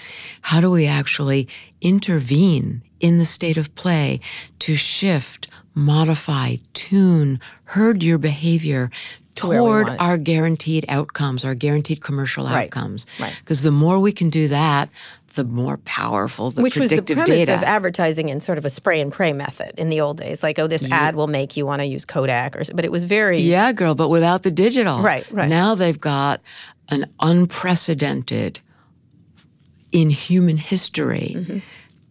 [0.41, 1.49] How do we actually
[1.81, 4.19] intervene in the state of play
[4.59, 8.89] to shift, modify, tune, herd your behavior
[9.35, 13.05] toward our guaranteed outcomes, our guaranteed commercial Right, outcomes?
[13.19, 13.35] right.
[13.41, 14.89] Because the more we can do that,
[15.35, 17.53] the more powerful the Which was the premise data.
[17.55, 20.41] of advertising in sort of a spray and pray method in the old days.
[20.41, 23.03] Like, oh, this ad will make you want to use Kodak, or but it was
[23.03, 25.01] very Yeah, girl, but without the digital.
[25.01, 25.49] Right, right.
[25.49, 26.39] Now they've got
[26.89, 28.61] an unprecedented
[29.91, 31.59] in human history Mm-hmm.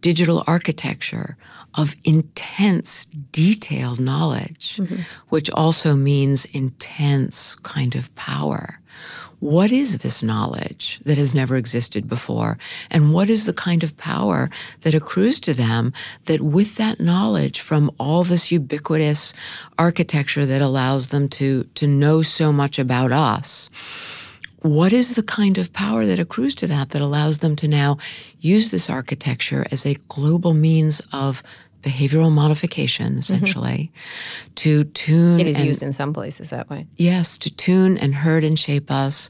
[0.09, 1.35] Digital architecture
[1.81, 5.01] of intense, detailed knowledge, Mm-hmm.
[5.33, 8.63] which also means intense kind of power.
[9.39, 12.57] What is this knowledge that has never existed before?
[12.93, 14.49] And what is the kind of power
[14.81, 15.91] that accrues to them
[16.25, 19.33] that with that knowledge from all this ubiquitous
[19.77, 23.69] architecture that allows them to, to know so much about us?
[24.65, 27.97] What is the kind of power that accrues to that that allows them to now
[28.39, 31.43] use this architecture as a global means of
[31.83, 33.91] behavioral modification, essentially,
[34.55, 35.39] to tune Mm-hmm.
[35.41, 36.87] It is and- used in some places that way.
[36.95, 39.29] Yes, to tune and herd and shape us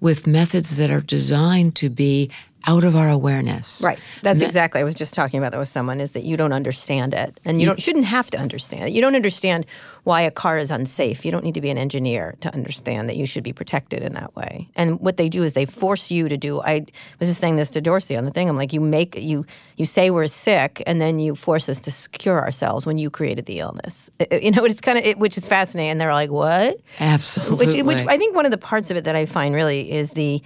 [0.00, 2.30] with methods that are designed to be
[2.66, 3.80] out of our awareness.
[3.82, 3.98] Right.
[4.22, 4.80] That's exactly.
[4.80, 6.00] I was just talking about that with someone.
[6.00, 8.92] Is that you don't understand it, and you don't shouldn't have to understand it.
[8.92, 9.66] You don't understand
[10.04, 11.24] why a car is unsafe.
[11.24, 14.14] You don't need to be an engineer to understand that you should be protected in
[14.14, 14.68] that way.
[14.76, 16.60] And what they do is they force you to do.
[16.62, 16.86] I
[17.18, 18.48] was just saying this to Dorsey on the thing.
[18.48, 19.46] I'm like, you make you
[19.76, 23.46] you say we're sick, and then you force us to cure ourselves when you created
[23.46, 24.10] the illness.
[24.30, 25.90] You know, it's kind of it, which is fascinating.
[25.90, 26.78] And they're like, what?
[26.98, 27.82] Absolutely.
[27.82, 30.12] Which, which I think one of the parts of it that I find really is
[30.12, 30.42] the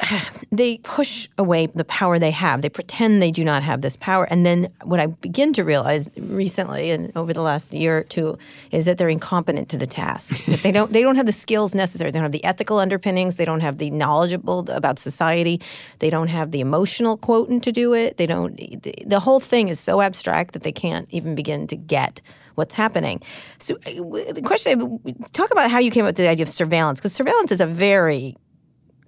[0.52, 2.62] they push away the power they have.
[2.62, 6.10] They pretend they do not have this power, and then what I begin to realize
[6.16, 8.38] recently and over the last year or two
[8.70, 10.34] is that they're incompetent to the task.
[10.54, 12.10] That they don't they don't have the skills necessary.
[12.10, 13.36] They don't have the ethical underpinnings.
[13.36, 15.60] They don't have the knowledgeable about society.
[15.98, 18.18] They don't have the emotional quotient to do it.
[18.18, 18.56] They don't.
[18.56, 22.20] The, the whole thing is so abstract that they can't even begin to get
[22.54, 23.20] what's happening.
[23.58, 25.00] So uh, the question,
[25.32, 27.66] talk about how you came up with the idea of surveillance, because surveillance is a
[27.66, 28.36] very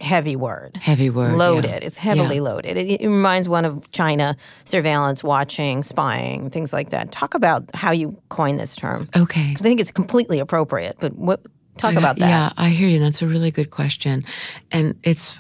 [0.01, 0.77] heavy word.
[0.77, 1.31] Heavy word.
[1.33, 1.37] yeah.
[1.37, 1.83] Loaded.
[1.83, 2.43] It's heavily Yeah.
[2.43, 2.77] loaded.
[2.77, 7.13] It, it reminds one of China surveillance, watching, spying, things like that.
[7.13, 9.09] Talk about how you coined this term.
[9.17, 9.53] Okay.
[9.53, 11.41] I think it's completely appropriate, but what
[11.79, 12.29] talk Yeah, about that.
[12.29, 12.99] Yeah, I hear you.
[12.99, 14.25] That's a really good question,
[14.73, 15.39] and it's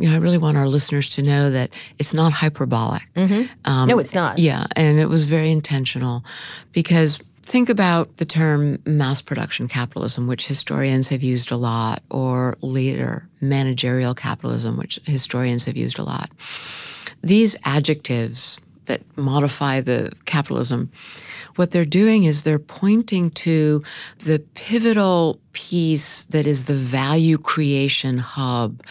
[0.00, 3.02] you know I really want our listeners to know that it's not hyperbolic.
[3.16, 4.38] Um, No, it's not.
[4.38, 6.24] Yeah, and it was very intentional
[6.72, 12.56] because think about the term mass production capitalism, which historians have used a lot, or
[12.62, 16.30] later managerial capitalism, which historians have used a lot.
[17.22, 20.90] These adjectives that modify the capitalism,
[21.56, 23.82] what they're doing is they're pointing to
[24.18, 28.82] the pivotal piece that is the value creation hub,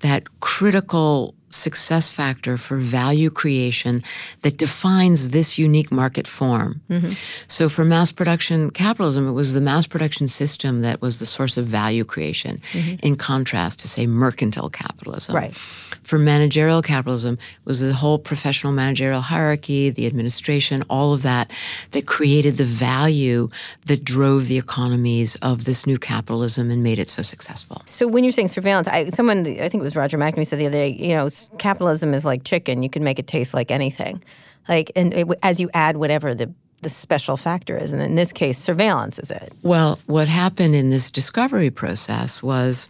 [0.00, 4.02] that critical success factor for value creation
[4.42, 6.80] that defines this unique market form.
[6.88, 7.10] Mm-hmm.
[7.48, 11.56] So, for mass production capitalism, it was the mass production system that was the source
[11.56, 13.06] of value creation, mm-hmm.
[13.06, 15.34] in contrast to, say, mercantile capitalism.
[15.34, 15.54] Right.
[15.54, 21.50] For managerial capitalism, it was the whole professional managerial hierarchy, the administration, all of that
[21.90, 23.48] that created the value
[23.86, 27.82] that drove the economies of this new capitalism and made it so successful.
[27.86, 30.66] So, when you're saying surveillance, I, someone, I think it was Roger McNamee said the
[30.66, 31.28] other day, you know,
[31.58, 32.82] capitalism is like chicken.
[32.82, 34.22] You can make it taste like anything.
[34.68, 38.32] Like, and it, as you add whatever the the special factor is, and in this
[38.32, 39.52] case, surveillance is it.
[39.62, 42.88] Well, what happened in this discovery process was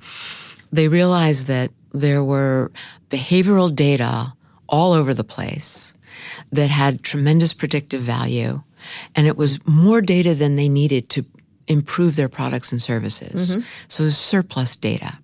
[0.70, 2.70] they realized that there were
[3.10, 4.32] behavioral data
[4.68, 5.94] all over the place
[6.52, 8.62] that had tremendous predictive value,
[9.16, 11.24] and it was more data than they needed to
[11.66, 13.50] improve their products and services.
[13.50, 13.60] Mm-hmm.
[13.88, 15.18] So it was surplus data.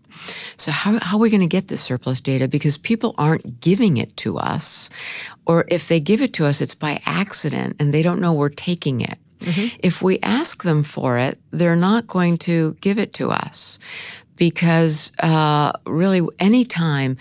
[0.57, 2.49] So how, how are we going to get this surplus data?
[2.49, 4.91] Because people aren't giving it to us.
[5.47, 8.49] Or if they give it to us, it's by accident and they don't know we're
[8.49, 9.19] taking it.
[9.41, 9.77] Mm-hmm.
[9.81, 13.79] If we ask them for it, they're not going to give it to us
[14.37, 17.17] because uh, really anytime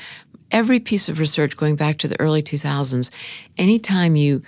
[0.52, 3.10] every piece of research going back to the early 2000s
[3.58, 4.42] anytime you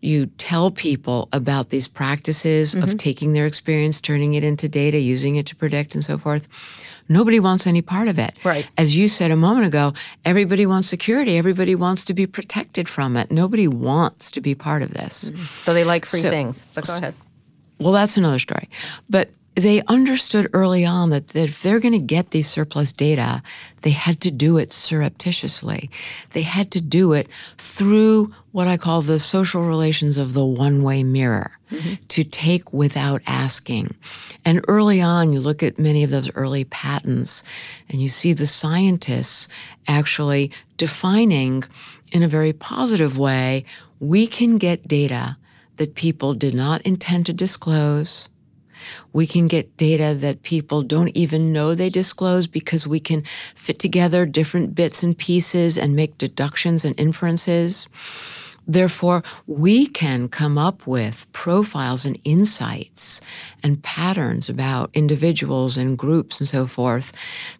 [0.00, 2.84] you tell people about these practices mm-hmm.
[2.84, 6.48] of taking their experience turning it into data using it to predict and so forth
[7.08, 8.32] Nobody wants any part of it.
[8.44, 8.68] Right.
[8.76, 11.38] As you said a moment ago, everybody wants security.
[11.38, 13.30] Everybody wants to be protected from it.
[13.30, 15.24] Nobody wants to be part of this.
[15.24, 15.42] Mm-hmm.
[15.42, 16.66] So they like free so, things.
[16.74, 17.14] But go ahead.
[17.80, 18.68] Well, that's another story.
[19.08, 23.42] But they understood early on that, that if they're going to get these surplus data,
[23.82, 25.90] they had to do it surreptitiously.
[26.30, 30.82] They had to do it through what I call the social relations of the one
[30.82, 31.94] way mirror mm-hmm.
[32.08, 33.94] to take without asking.
[34.44, 37.42] And early on, you look at many of those early patents
[37.88, 39.48] and you see the scientists
[39.86, 41.64] actually defining
[42.12, 43.64] in a very positive way
[44.00, 45.36] we can get data
[45.76, 48.28] that people did not intend to disclose
[49.12, 53.22] we can get data that people don't even know they disclose because we can
[53.54, 57.88] fit together different bits and pieces and make deductions and inferences.
[58.68, 63.22] Therefore, we can come up with profiles and insights
[63.62, 67.10] and patterns about individuals and groups and so forth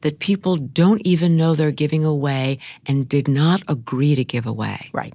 [0.03, 4.91] that people don't even know they're giving away and did not agree to give away.
[4.93, 5.15] Right.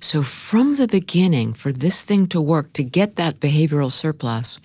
[0.00, 4.60] So, from the beginning, for this thing to work, to get that behavioral surplus,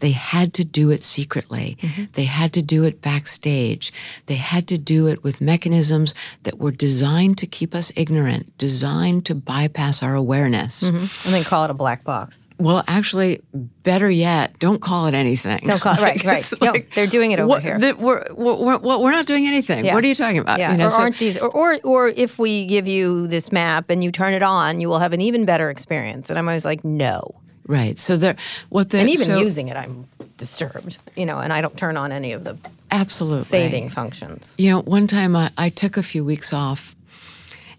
[0.00, 1.76] they had to do it secretly.
[1.80, 2.04] Mm-hmm.
[2.12, 3.92] They had to do it backstage.
[4.26, 9.26] They had to do it with mechanisms that were designed to keep us ignorant, designed
[9.26, 10.82] to bypass our awareness.
[10.82, 10.96] Mm-hmm.
[10.98, 12.46] And then call it a black box.
[12.58, 15.60] Well, actually, better yet, don't call it anything.
[15.66, 16.52] Don't call it right, right.
[16.60, 17.78] no, they're doing it over what, here.
[17.78, 19.84] The, we're, we're, we're, not doing anything.
[19.84, 19.94] Yeah.
[19.94, 20.58] What are you talking about?
[20.58, 20.72] Yeah.
[20.72, 21.38] You know, or so, aren't these?
[21.38, 24.88] Or, or or if we give you this map and you turn it on, you
[24.88, 26.30] will have an even better experience.
[26.30, 27.40] And I'm always like, no.
[27.68, 27.98] Right.
[27.98, 28.36] So they're
[28.70, 30.98] what they're and even so, using it, I'm disturbed.
[31.14, 32.56] You know, and I don't turn on any of the
[32.90, 34.56] absolutely saving functions.
[34.58, 36.96] You know, one time I, I took a few weeks off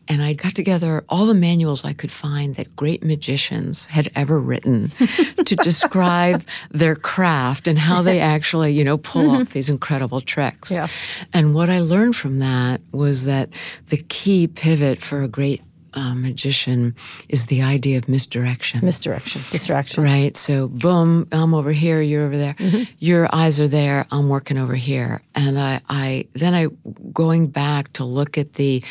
[0.10, 4.40] and I got together all the manuals I could find that great magicians had ever
[4.40, 4.90] written
[5.46, 9.54] to describe their craft and how they actually, you know, pull off mm-hmm.
[9.54, 10.72] these incredible tricks.
[10.72, 10.88] Yeah.
[11.32, 13.50] And what I learned from that was that
[13.88, 15.62] the key pivot for a great
[15.94, 16.96] uh, magician
[17.28, 18.84] is the idea of misdirection.
[18.84, 20.04] Misdirection, distraction.
[20.04, 20.36] Right.
[20.38, 22.54] So, boom, I'm over here, you're over there.
[22.56, 22.84] Mm-hmm.
[23.00, 25.22] Your eyes are there, I'm working over here.
[25.36, 26.68] And I, I then I
[27.14, 28.84] going back to look at the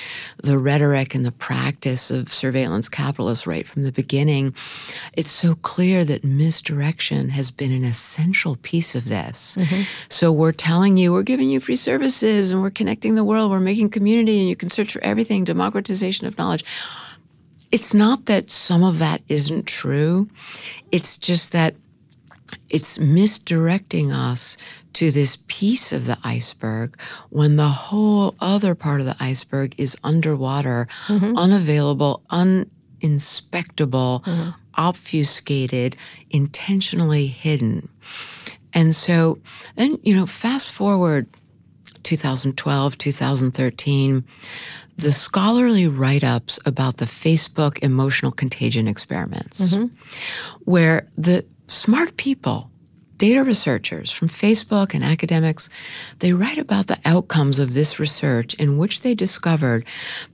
[0.42, 4.54] the rhetoric and the practice of surveillance capitalists right from the beginning.
[5.12, 9.56] It's so clear that misdirection has been an essential piece of this.
[9.56, 9.82] Mm-hmm.
[10.08, 13.50] So we're telling you, we're giving you free services, and we're connecting the world.
[13.50, 15.44] We're making community, and you can search for everything.
[15.44, 16.64] Democratization of knowledge
[17.70, 20.28] it's not that some of that isn't true.
[20.90, 21.74] It's just that
[22.70, 24.56] it's misdirecting us
[24.94, 26.98] to this piece of the iceberg
[27.30, 31.36] when the whole other part of the iceberg is underwater, mm-hmm.
[31.36, 34.50] unavailable, uninspectable, mm-hmm.
[34.74, 35.96] obfuscated,
[36.30, 37.88] intentionally hidden.
[38.72, 39.38] And so
[39.76, 41.26] then, you know, fast forward
[42.02, 44.24] 2012, 2013,
[44.96, 49.94] the scholarly write ups about the Facebook emotional contagion experiments, mm-hmm.
[50.64, 52.70] where the smart people,
[53.16, 55.68] data researchers from Facebook and academics,
[56.18, 59.84] they write about the outcomes of this research in which they discovered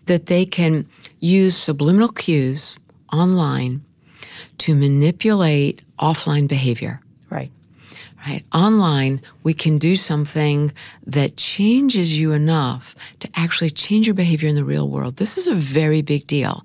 [0.07, 0.87] that they can
[1.21, 2.79] use subliminal cues
[3.13, 3.85] online
[4.59, 7.01] to manipulate offline behavior.
[8.27, 8.43] Right.
[8.55, 10.73] Online, we can do something
[11.07, 15.17] that changes you enough to actually change your behavior in the real world.
[15.17, 16.65] This is a very big deal.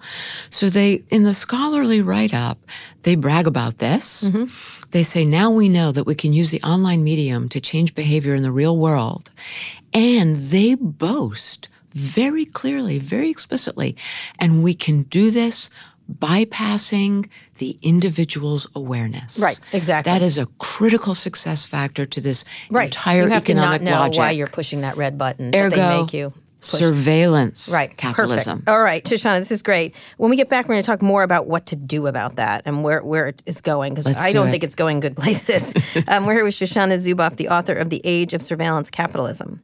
[0.50, 2.60] So they, in the scholarly write-up,
[3.04, 4.24] they brag about this.
[4.24, 4.46] Mm-hmm.
[4.92, 8.34] They say, now we know that we can use the online medium to change behavior
[8.34, 9.30] in the real world.
[9.94, 13.98] And they boast very clearly, very explicitly,
[14.38, 15.70] and we can do this
[16.10, 19.38] bypassing the individual's awareness.
[19.40, 20.12] Right, exactly.
[20.12, 22.86] That is a critical success factor to this right.
[22.86, 24.20] entire you have economic to not know logic.
[24.20, 25.56] why you're pushing that red button.
[25.56, 26.34] Ergo, they make you.
[26.62, 26.82] Push.
[26.82, 27.96] Surveillance right.
[27.96, 28.60] capitalism.
[28.60, 28.70] Perfect.
[28.70, 29.96] All right, Shoshana, this is great.
[30.18, 32.64] When we get back, we're going to talk more about what to do about that
[32.66, 34.52] and where, where it is going because I do don't it.
[34.52, 35.74] think it's going good places.
[36.10, 39.64] um, we're here with Shoshana Zuboff, the author of The Age of Surveillance Capitalism.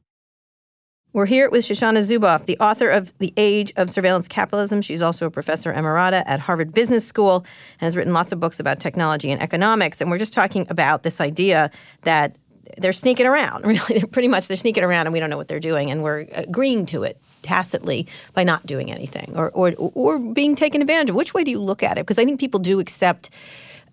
[1.16, 4.82] We're here with Shoshana Zuboff, the author of The Age of Surveillance Capitalism.
[4.82, 7.38] She's also a professor emerita at Harvard Business School
[7.80, 10.02] and has written lots of books about technology and economics.
[10.02, 12.36] And we're just talking about this idea that
[12.80, 13.64] they're sneaking around.
[13.66, 16.28] Really, pretty much they're sneaking around, and we don't know what they're doing, and we're
[16.34, 21.16] agreeing to it tacitly by not doing anything or or or being taken advantage of.
[21.16, 22.02] Which way do you look at it?
[22.02, 23.30] Because I think people do accept.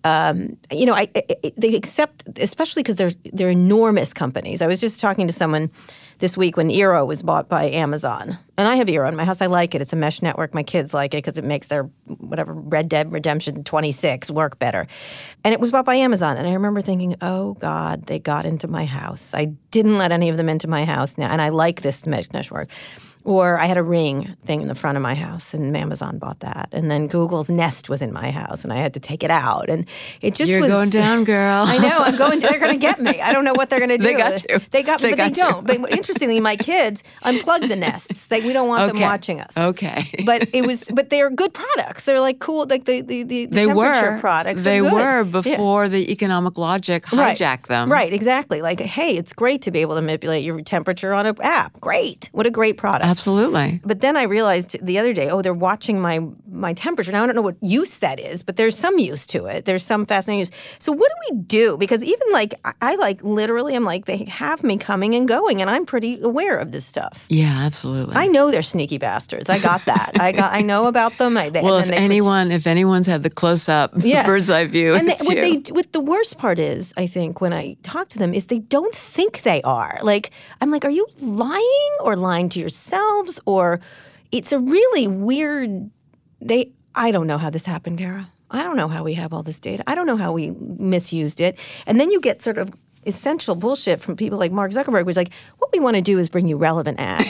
[0.04, 4.60] Um, you know, I, I, they accept, especially because they're they're enormous companies.
[4.60, 5.70] I was just talking to someone
[6.18, 9.40] this week when Eero was bought by Amazon, and I have Eero in my house.
[9.40, 9.82] I like it.
[9.82, 10.54] It's a mesh network.
[10.54, 14.86] My kids like it because it makes their whatever Red Dead Redemption 26 work better.
[15.44, 18.66] And it was bought by Amazon, and I remember thinking, "Oh God, they got into
[18.66, 19.32] my house.
[19.34, 22.32] I didn't let any of them into my house now, and I like this mesh
[22.32, 22.70] network."
[23.24, 26.40] Or I had a ring thing in the front of my house, and Amazon bought
[26.40, 26.68] that.
[26.72, 29.68] And then Google's Nest was in my house, and I had to take it out.
[29.70, 29.86] And
[30.20, 31.64] it just You're was going down, girl.
[31.66, 31.98] I know.
[31.98, 32.40] I'm going.
[32.40, 33.20] They're going to get me.
[33.20, 34.04] I don't know what they're going to do.
[34.04, 34.60] They got you.
[34.72, 35.66] They got me, They but got they don't.
[35.66, 38.26] But interestingly, my kids unplugged the nests.
[38.26, 39.56] They, we don't want them watching us.
[39.56, 40.04] Okay.
[40.26, 40.84] But it was.
[40.92, 42.04] But they are good products.
[42.04, 42.66] They're like cool.
[42.68, 44.64] Like the the the, the they temperature were products.
[44.64, 45.22] They were Yeah.
[45.22, 47.36] before the economic logic Right.
[47.36, 47.90] hijacked them.
[47.92, 48.62] Right, exactly.
[48.62, 51.80] Like, hey, it's great to be able to manipulate your temperature on an app.
[51.80, 52.28] Great.
[52.32, 53.04] What a great product.
[53.12, 53.80] Absolutely.
[53.84, 56.16] But then I realized the other day, oh, they're watching my
[56.50, 57.12] my temperature.
[57.12, 59.64] Now I don't know what use that is, but there's some use to it.
[59.66, 60.50] There's some fascinating use.
[60.78, 61.76] So what do we do?
[61.76, 65.60] Because even like I, I like literally, I'm like they have me coming and going,
[65.62, 67.26] and I'm pretty aware of this stuff.
[67.28, 68.16] Yeah, absolutely.
[68.16, 69.48] I know they're sneaky bastards.
[69.50, 70.12] I got that.
[70.18, 70.52] I got.
[70.52, 71.36] I know about them.
[71.36, 74.26] I, they, well, if anyone, if anyone's had the close-up Yes.
[74.26, 75.60] bird's eye view, And they, it's what you.
[75.62, 78.60] they what the worst part is, I think, when I talk to them, is they
[78.76, 79.98] don't think they are.
[80.02, 82.60] Like I'm like, are you lying or lying to
[83.02, 83.40] yourselves?
[83.46, 83.80] Or
[84.30, 85.90] it's a really weird.
[86.40, 88.28] They I don't know how this happened, Kara.
[88.50, 89.82] I don't know how we have all this data.
[89.86, 91.58] I don't know how we misused it.
[91.86, 92.70] And then you get sort of
[93.06, 96.28] essential bullshit from people like Mark Zuckerberg, which like, what we want to do is
[96.28, 97.28] bring you relevant ads.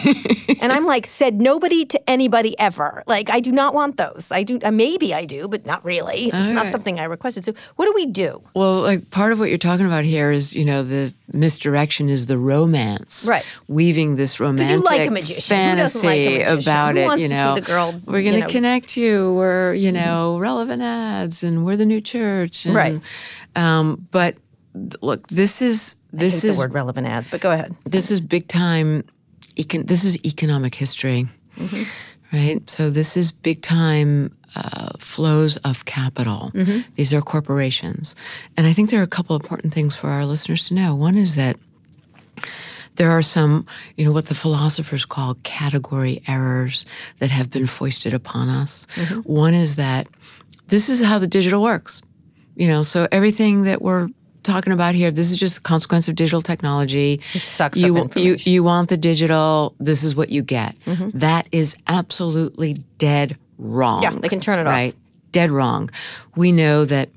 [0.61, 3.03] and I'm like, said nobody to anybody ever.
[3.07, 4.31] Like, I do not want those.
[4.31, 6.27] I do, uh, maybe I do, but not really.
[6.27, 6.71] It's not right.
[6.71, 7.45] something I requested.
[7.45, 8.43] So, what do we do?
[8.55, 12.27] Well, like part of what you're talking about here is, you know, the misdirection is
[12.27, 13.45] the romance, Right.
[13.69, 15.71] Weaving this romantic you like a magician.
[15.71, 17.05] Who doesn't fantasy like about it.
[17.05, 18.53] you to see know, the girl, we're going to know- Mm-hmm.
[18.53, 19.35] connect you.
[19.35, 22.67] We're, you know, relevant ads, and we're the new church.
[22.67, 23.01] And, Right.
[23.57, 24.37] Um, but
[25.01, 27.75] look, this is this is the word relevant ads, but go ahead.
[27.85, 29.05] this is big time.
[29.57, 31.27] Econ- this is economic history,
[31.59, 32.37] Mm-hmm.
[32.37, 32.71] right?
[32.71, 36.51] So this is big time uh, flows of capital.
[36.55, 36.81] Mm-hmm.
[36.97, 38.15] These are corporations,
[38.57, 40.95] and I think there are a couple important things for our listeners to know.
[40.95, 41.57] One is that
[42.97, 43.67] there are some,
[43.97, 46.85] you know, what the philosophers call category errors
[47.19, 48.87] that have been foisted upon us.
[48.97, 49.21] Mm-hmm.
[49.21, 50.09] One is that
[50.69, 52.03] this is how the digital works.
[52.55, 54.09] You know, so everything that we're
[54.43, 57.21] talking about here, this is just a consequence of digital technology.
[57.35, 58.53] It sucks you, up you, information.
[58.53, 60.77] you want the digital, this is what you get.
[61.15, 64.03] That is absolutely dead wrong.
[64.03, 64.15] Mm-hmm.
[64.15, 64.73] Yeah, they can turn it off.
[64.73, 64.95] Right?
[65.31, 65.91] Dead wrong.
[66.37, 67.09] We know that,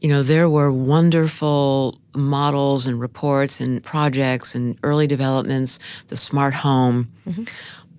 [0.00, 5.78] you know, there were wonderful models and reports and projects and early developments,
[6.08, 7.44] the smart home, Mm-hmm.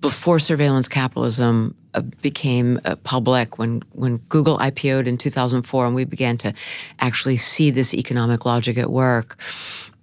[0.04, 6.04] Before surveillance capitalism uh, became uh, public when, when Google IPO'd in 2004 and we
[6.04, 6.52] began to
[7.00, 9.38] actually see this economic logic at work.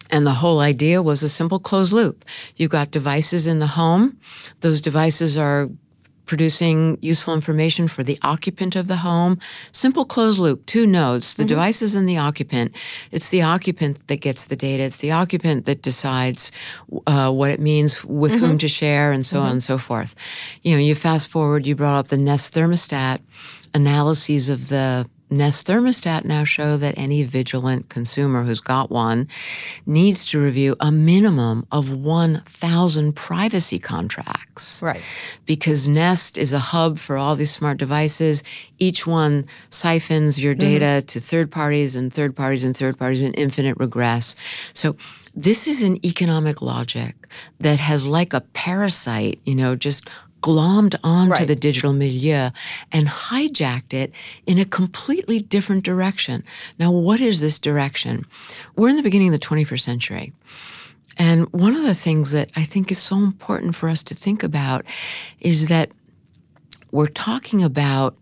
[0.10, 2.26] And the whole idea was a simple closed loop.
[2.56, 4.18] You've got devices in the home.
[4.62, 5.70] Those devices are
[6.26, 9.40] producing useful information for the occupant of the home.
[9.72, 11.50] Simple closed loop, two nodes, the mm-hmm.
[11.50, 12.76] device is in the occupant.
[13.12, 14.84] It's the occupant that gets the data.
[14.84, 16.52] It's the occupant that decides
[17.08, 18.58] uh, what it means, with whom mm-hmm.
[18.58, 19.52] to share, and so on mm-hmm.
[19.54, 20.16] and so forth.
[20.64, 23.20] You know, you fast forward, you brought up the Nest thermostat
[23.74, 29.30] analyses of the Nest thermostat now show that any vigilant consumer who's got one
[29.86, 34.82] needs to review a minimum of 1,000 privacy contracts.
[34.82, 35.02] Right.
[35.46, 38.44] Because Nest is a hub for all these smart devices.
[38.78, 41.06] Each one siphons your data mm-hmm.
[41.06, 44.36] to third parties and third parties and third parties and infinite regress.
[44.74, 44.98] So
[45.34, 47.16] this is an economic logic
[47.62, 50.10] that has like a parasite, you know, just
[50.42, 51.48] glommed onto right.
[51.48, 52.50] the digital milieu
[52.92, 54.12] and hijacked it
[54.46, 56.44] in a completely different direction.
[56.80, 58.26] Now, what is this direction?
[58.76, 60.34] We're in the beginning of the 21st century.
[61.18, 64.44] And one of the things that I think is so important for us to think
[64.44, 64.86] about
[65.40, 65.92] is that
[66.92, 68.16] we're talking about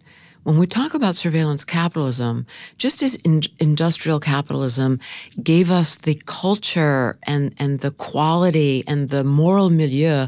[0.44, 2.46] when we talk about surveillance capitalism,
[2.78, 5.00] just as in, industrial capitalism
[5.44, 10.28] gave us the culture and, and the quality and the moral milieu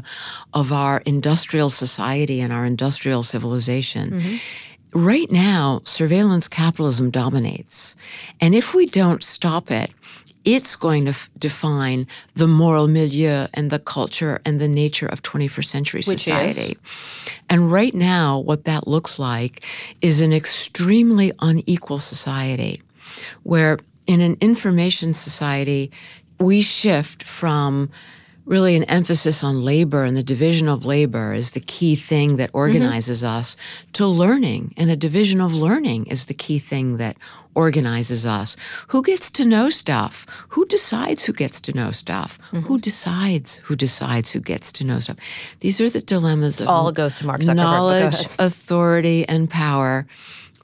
[0.52, 4.98] of our industrial society and our industrial civilization, mm-hmm.
[4.98, 7.96] right now, surveillance capitalism dominates.
[8.40, 9.90] And if we don't stop it,
[10.44, 15.22] it's going to f- define the moral milieu and the culture and the nature of
[15.22, 16.76] 21st century society.
[17.48, 19.64] And right now, what that looks like
[20.00, 22.82] is an extremely unequal society
[23.42, 25.90] where in an information society,
[26.40, 27.90] we shift from
[28.44, 32.48] really an emphasis on labor and the division of labor is the key thing that
[32.48, 32.58] mm-hmm.
[32.58, 33.38] organizes mm-hmm.
[33.38, 33.56] us
[33.92, 37.16] to learning and a division of learning is the key thing that
[37.54, 38.56] organizes us.
[38.88, 40.26] Who gets to know stuff?
[40.48, 42.38] Who decides who gets to know stuff?
[42.52, 42.60] Mm-hmm.
[42.60, 45.16] Who decides who decides who gets to know stuff?
[45.60, 47.56] These are the dilemmas it of all goes to Mark Zuckerberg.
[47.56, 50.06] Knowledge, authority, and power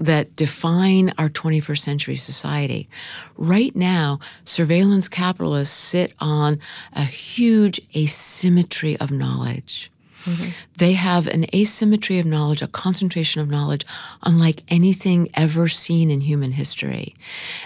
[0.01, 2.88] that define our 21st century society.
[3.36, 6.61] Right now, surveillance capitalists sit on
[6.92, 9.90] a huge asymmetry of knowledge.
[10.24, 10.51] Mm-hmm.
[10.76, 13.86] They have an asymmetry of knowledge, a concentration of knowledge
[14.22, 17.14] unlike anything ever seen in human history.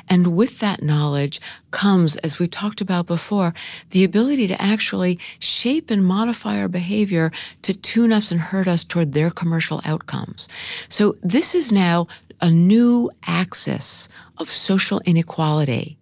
[0.09, 3.55] And with that knowledge comes, as we talked about before,
[3.91, 8.85] the ability to actually shape and modify our behavior to tune us and hurt us
[8.85, 10.49] toward their commercial outcomes.
[10.89, 12.07] So this is now
[12.43, 15.97] a new axis of social inequality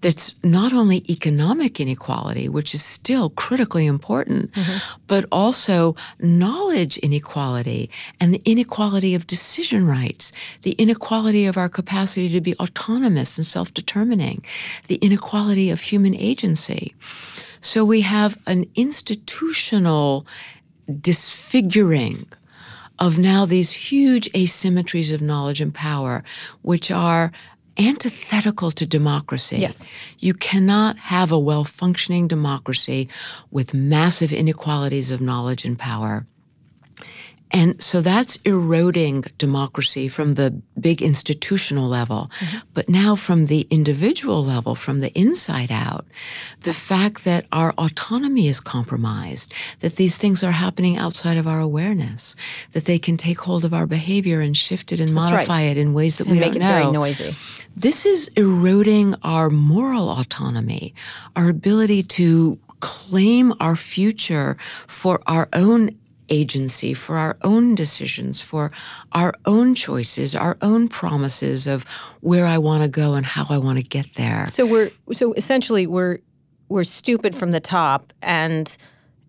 [0.00, 4.78] that's not only economic inequality, which is still critically important, mm-hmm.
[5.06, 12.28] but also knowledge inequality and the inequality of decision rights, the inequality of our capacity
[12.28, 14.44] to be autonomous and self determining,
[14.88, 16.94] the inequality of human agency.
[17.60, 20.26] So we have an institutional
[21.00, 22.26] disfiguring
[23.00, 26.22] of now these huge asymmetries of knowledge and power,
[26.62, 27.32] which are
[27.78, 29.56] antithetical to democracy.
[29.56, 29.88] Yes.
[30.18, 33.08] You cannot have a well functioning democracy
[33.50, 36.26] with massive inequalities of knowledge and power.
[37.50, 42.30] And so that's eroding democracy from the big institutional level.
[42.38, 42.58] Mm-hmm.
[42.74, 46.06] But now, from the individual level, from the inside out,
[46.60, 51.60] the fact that our autonomy is compromised, that these things are happening outside of our
[51.60, 52.36] awareness,
[52.72, 55.76] that they can take hold of our behavior and shift it and that's modify right.
[55.76, 56.80] it in ways that and we make don't it know.
[56.82, 57.34] Very noisy.
[57.76, 60.94] This is eroding our moral autonomy,
[61.36, 65.90] our ability to claim our future for our own
[66.30, 68.70] agency, for our own decisions, for
[69.12, 71.84] our own choices, our own promises of
[72.20, 74.46] where I want to go and how I want to get there.
[74.48, 76.18] So we're so essentially we're
[76.68, 78.76] we're stupid from the top and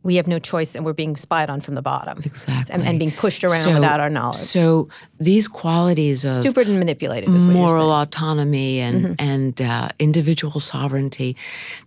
[0.04, 2.22] we have no choice and we're being spied on from the bottom.
[2.26, 2.74] Exactly.
[2.74, 4.38] And, and being pushed around so, without our knowledge.
[4.38, 4.90] So
[5.20, 9.14] these qualities of stupid and manipulated moral autonomy and, mm-hmm.
[9.20, 11.38] and uh, individual sovereignty,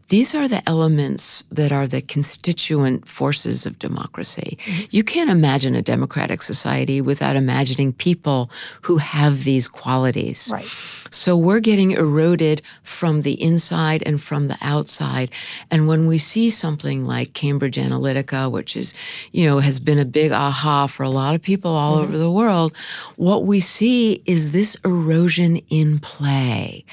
[0.08, 4.58] these are the elements that are the constituent forces of democracy.
[4.60, 4.82] Mm-hmm.
[4.90, 8.50] You can't imagine a democratic society without imagining people
[8.82, 10.48] who have these qualities.
[10.52, 10.66] Right.
[11.10, 15.30] So we're getting eroded from the inside and from the outside.
[15.70, 18.92] And when we see something like Cambridge Analytica, which is,
[19.32, 22.04] you know, has been a big aha for a lot of people all mm-hmm.
[22.04, 22.72] over the world,
[23.16, 26.84] what we see is this erosion in play,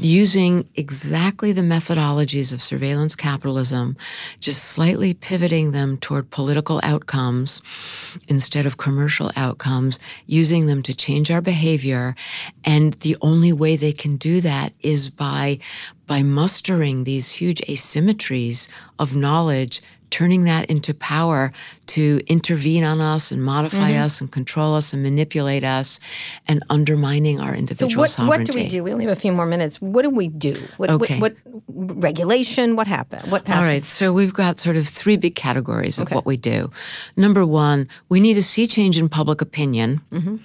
[0.00, 1.62] using exactly the
[2.42, 3.96] methodologies of surveillance capitalism,
[4.40, 7.62] just slightly pivoting them toward political outcomes
[8.28, 12.14] instead of commercial outcomes, using them to change our behavior.
[12.64, 15.58] And the only way they can do that is by
[16.06, 18.68] by mustering these huge asymmetries
[18.98, 19.80] of knowledge
[20.12, 21.50] turning that into power
[21.86, 24.02] to intervene on us and modify mm-hmm.
[24.02, 25.98] us and control us and manipulate us
[26.46, 28.52] and undermining our individual so what, sovereignty.
[28.52, 28.84] What do we do?
[28.84, 29.80] We only have a few more minutes.
[29.80, 30.62] What do we do?
[30.76, 31.18] What, okay.
[31.18, 32.76] what, what regulation?
[32.76, 33.32] What happened?
[33.32, 33.82] What All right.
[33.82, 36.14] To- so we've got sort of three big categories of okay.
[36.14, 36.70] what we do.
[37.16, 40.02] Number one, we need a sea change in public opinion.
[40.12, 40.36] Mm-hmm.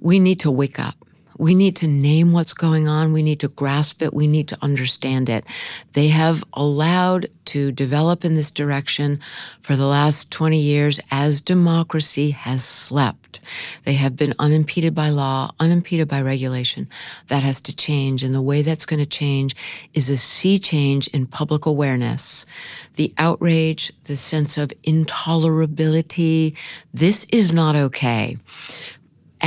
[0.00, 1.05] We need to wake up
[1.38, 3.12] We need to name what's going on.
[3.12, 4.14] We need to grasp it.
[4.14, 5.44] We need to understand it.
[5.92, 9.20] They have allowed to develop in this direction
[9.60, 13.40] for the last 20 years as democracy has slept.
[13.84, 16.88] They have been unimpeded by law, unimpeded by regulation.
[17.28, 18.24] That has to change.
[18.24, 19.54] And the way that's going to change
[19.94, 22.46] is a sea change in public awareness.
[22.94, 26.56] The outrage, the sense of intolerability.
[26.92, 28.38] This is not okay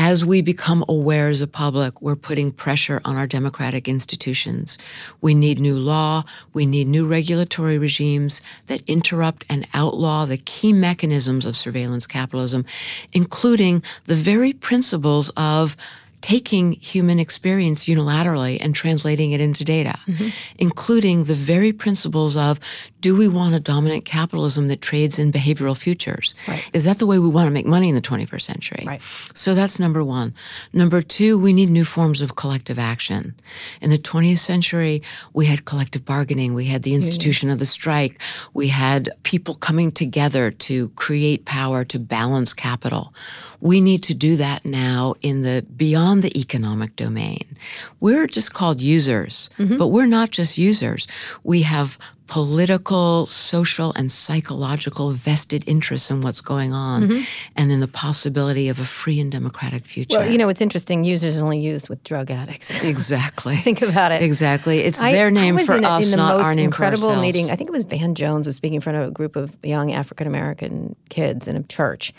[0.01, 4.77] as we become aware as a public, we're putting pressure on our democratic institutions.
[5.19, 6.23] We need new law.
[6.53, 12.65] We need new regulatory regimes that interrupt and outlaw the key mechanisms of surveillance capitalism,
[13.11, 15.75] including the very principles of
[16.21, 20.29] taking human experience unilaterally and translating it into data, mm-hmm.
[20.57, 22.59] including the very principles of
[23.01, 26.33] do we want a dominant capitalism that trades in behavioral futures?
[26.47, 26.69] Right.
[26.73, 28.83] Is that the way we want to make money in the 21st century?
[28.85, 29.01] Right.
[29.33, 30.33] So that's number one.
[30.73, 33.35] Number two, we need new forms of collective action.
[33.81, 35.01] In the 20th century,
[35.33, 37.53] we had collective bargaining, we had the institution mm-hmm.
[37.53, 38.19] of the strike,
[38.53, 43.13] we had people coming together to create power to balance capital.
[43.61, 47.57] We need to do that now in the beyond the economic domain.
[47.99, 49.77] We're just called users, mm-hmm.
[49.77, 51.07] but we're not just users.
[51.43, 51.97] We have
[52.29, 57.23] political, social, and psychological vested interests in what's going on mm-hmm.
[57.55, 60.19] and in the possibility of a free and democratic future.
[60.19, 61.03] Well, you know, it's interesting.
[61.03, 62.69] Users only used with drug addicts.
[62.99, 63.55] Exactly.
[63.55, 64.21] Think about it.
[64.21, 64.79] Exactly.
[64.79, 67.51] It's I, their name for in, us, in the not most our name incredible meeting.
[67.51, 69.91] I think it was Van Jones was speaking in front of a group of young
[69.91, 72.13] African American kids in a church.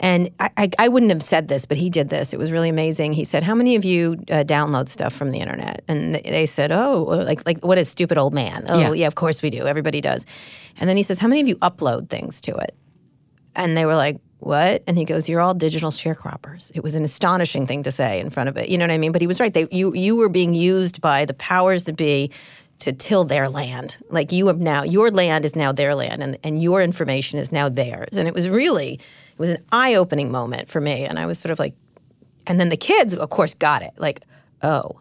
[0.00, 2.32] And I, I, I, wouldn't have said this, but he did this.
[2.32, 3.12] It was really amazing.
[3.12, 6.72] He said, "How many of you uh, download stuff from the internet?" And they said,
[6.72, 8.92] "Oh, like like what a stupid old man." Oh, yeah.
[8.92, 9.66] yeah, of course we do.
[9.66, 10.24] Everybody does.
[10.78, 12.74] And then he says, "How many of you upload things to it?"
[13.54, 17.04] And they were like, "What?" And he goes, "You're all digital sharecroppers." It was an
[17.04, 18.70] astonishing thing to say in front of it.
[18.70, 19.12] You know what I mean?
[19.12, 19.52] But he was right.
[19.52, 22.30] They, you you were being used by the powers that be
[22.80, 23.98] to till their land.
[24.08, 27.52] Like you have now, your land is now their land, and, and your information is
[27.52, 28.16] now theirs.
[28.16, 28.98] And it was really
[29.40, 31.04] was an eye opening moment for me.
[31.04, 31.74] And I was sort of like,
[32.46, 33.92] and then the kids, of course, got it.
[33.96, 34.20] Like,
[34.62, 35.00] oh,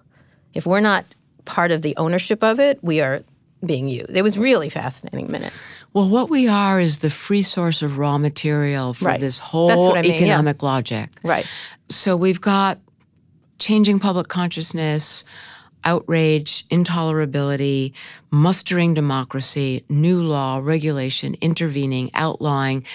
[0.54, 1.06] if we're not
[1.46, 3.24] part of the ownership of it, we are
[3.66, 4.16] being used.
[4.16, 5.52] It was really fascinating minute.
[5.94, 9.20] Well, what we are is the free source of raw material for right.
[9.20, 10.68] this whole I mean, economic yeah.
[10.68, 11.10] logic.
[11.24, 11.46] Right.
[11.90, 12.80] So we've got
[13.58, 15.26] changing public consciousness,
[15.84, 17.94] outrage, intolerability,
[18.32, 22.86] mustering democracy, new law, regulation, intervening, outlawing.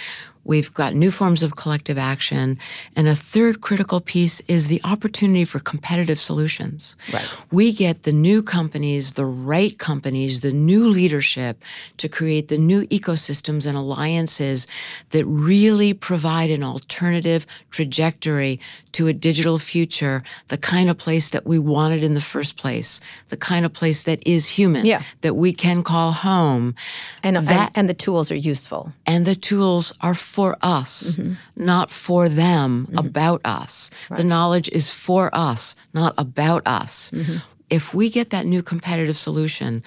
[0.44, 2.58] We've got new forms of collective action.
[2.96, 6.96] And a third critical piece is the opportunity for competitive solutions.
[7.12, 7.26] Right.
[7.50, 11.62] We get the new companies, the right companies, the new leadership
[11.96, 14.66] to create the new ecosystems and alliances
[15.10, 18.60] that really provide an alternative trajectory
[18.92, 23.00] to a digital future, the kind of place that we wanted in the first place,
[23.28, 25.02] the kind of place that is human, yeah.
[25.22, 26.74] that we can call home.
[27.22, 28.92] And, that, and, and the tools are useful.
[29.04, 31.34] And the tools are for us, mm-hmm.
[31.54, 33.06] not for them, mm-hmm.
[33.06, 33.90] about us.
[34.10, 34.18] Right.
[34.18, 37.12] The knowledge is for us, not about us.
[37.14, 37.38] Mm-hmm.
[37.70, 39.82] If we get that new competitive solution,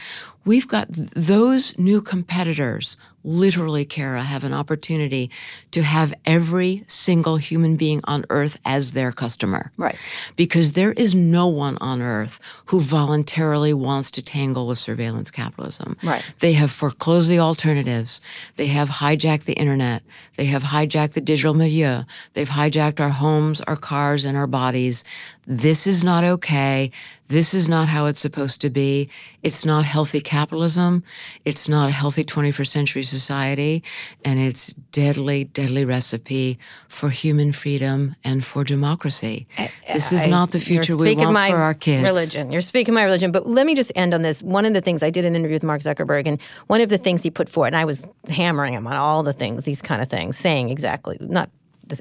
[0.46, 2.98] we've got those new competitors
[3.28, 5.30] literally, Kara, have an opportunity
[5.72, 9.72] to have every single human being on earth as their customer.
[9.76, 9.98] Right.
[10.38, 15.98] Because there is no one on earth who voluntarily wants to tangle with surveillance capitalism.
[16.02, 16.24] Right.
[16.40, 18.22] They have foreclosed the alternatives.
[18.56, 20.04] They have hijacked the internet.
[20.38, 22.04] They have hijacked the digital milieu.
[22.34, 25.04] They've hijacked our homes, our cars, and our bodies.
[25.46, 26.92] This is not okay.
[27.30, 29.10] This is not how it's supposed to be.
[29.44, 31.04] It's not healthy capitalism.
[31.44, 33.84] It's not a healthy 21st century society.
[34.24, 36.58] And it's deadly, deadly recipe
[36.88, 39.48] for human freedom and for democracy.
[39.58, 42.04] I, this is I, not the future we want my for our kids.
[42.04, 42.52] Religion.
[42.52, 43.32] You're speaking my religion.
[43.32, 44.42] But let me just end on this.
[44.42, 46.98] One of the things I did an interview with Mark Zuckerberg, and one of the
[46.98, 50.02] things he put forward, and I was hammering him on all the things, these kind
[50.02, 51.50] of things, saying exactly, not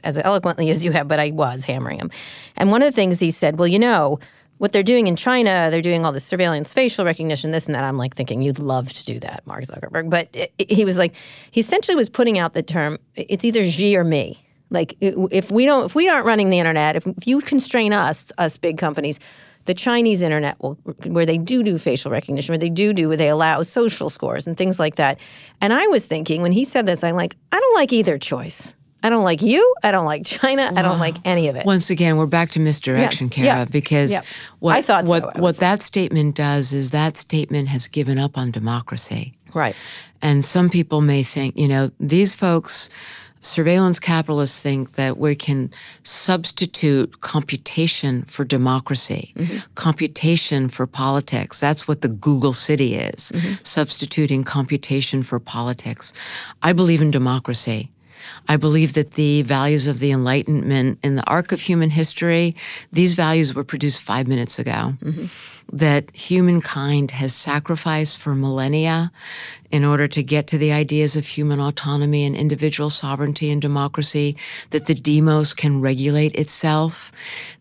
[0.05, 2.11] as eloquently as you have, but I was hammering him.
[2.57, 4.19] And one of the things he said, well, you know,
[4.59, 7.85] what they're doing in China, they're doing all this surveillance, facial recognition, this and that.
[7.85, 10.09] I'm like thinking, you'd love to do that, Mark Zuckerberg.
[10.09, 11.15] But it, it, he was like,
[11.51, 14.43] he essentially was putting out the term, it's either Xi or me.
[14.71, 18.33] Like if we don't, if we aren't running the internet, if, if you constrain us,
[18.39, 19.21] us big companies,
[19.67, 20.75] the Chinese internet will,
[21.07, 24.47] where they do do facial recognition, where they do do, where they allow social scores
[24.47, 25.19] and things like that.
[25.61, 28.75] And I was thinking when he said this, I'm like, I don't like either choice.
[29.03, 29.75] I don't like you.
[29.83, 30.71] I don't like China.
[30.73, 30.81] Wow.
[30.81, 31.65] I don't like any of it.
[31.65, 33.35] Once again, we're back to misdirection, yeah.
[33.35, 33.65] Kara, yeah.
[33.67, 34.23] because yeah.
[34.59, 35.43] what I thought what, so.
[35.43, 39.35] what that statement does is that statement has given up on democracy.
[39.55, 39.77] Right.
[40.23, 42.89] And some people may think, you know, these folks
[43.41, 45.71] surveillance capitalists think that we can
[46.03, 49.59] substitute computation for democracy, mm-hmm.
[49.75, 51.61] computation for politics.
[51.61, 53.55] That's what the Google City is, mm-hmm.
[53.63, 56.13] substituting computation for politics.
[56.63, 57.91] I believe in democracy.
[58.49, 62.55] I believe that the values of the Enlightenment in the arc of human history,
[62.93, 64.95] these values were produced five minutes ago.
[65.03, 69.11] Mm-hmm that humankind has sacrificed for millennia
[69.71, 74.37] in order to get to the ideas of human autonomy and individual sovereignty and democracy,
[74.71, 77.13] that the demos can regulate itself,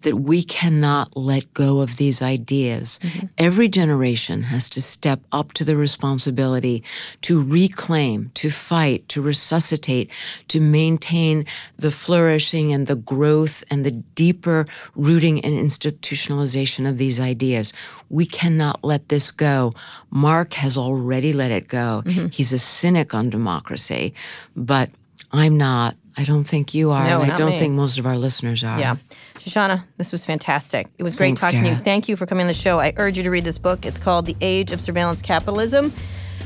[0.02, 3.00] that we cannot let go of these ideas.
[3.02, 3.26] Mm-hmm.
[3.38, 6.84] Every generation has to step up to the responsibility
[7.22, 10.12] to reclaim, to fight, to resuscitate,
[10.50, 11.46] to maintain
[11.78, 17.74] the flourishing and the growth and the deeper rooting and institutionalization of these ideas.
[18.10, 19.74] We cannot let this go.
[20.10, 22.04] Mark has already let it go.
[22.06, 22.28] Mm-hmm.
[22.28, 24.14] He's a cynic on democracy,
[24.56, 24.90] but
[25.32, 25.96] I'm not.
[26.18, 27.06] I don't think you are.
[27.08, 27.58] No, and I don't me.
[27.58, 28.80] think most of our listeners are.
[28.80, 28.96] Yeah.
[29.36, 30.88] Shoshana, this was fantastic.
[30.98, 31.76] It was great Thanks, talking to you.
[31.76, 32.80] Thank you for coming on the show.
[32.80, 33.86] I urge you to read this book.
[33.86, 35.92] It's called The Age of Surveillance Capitalism.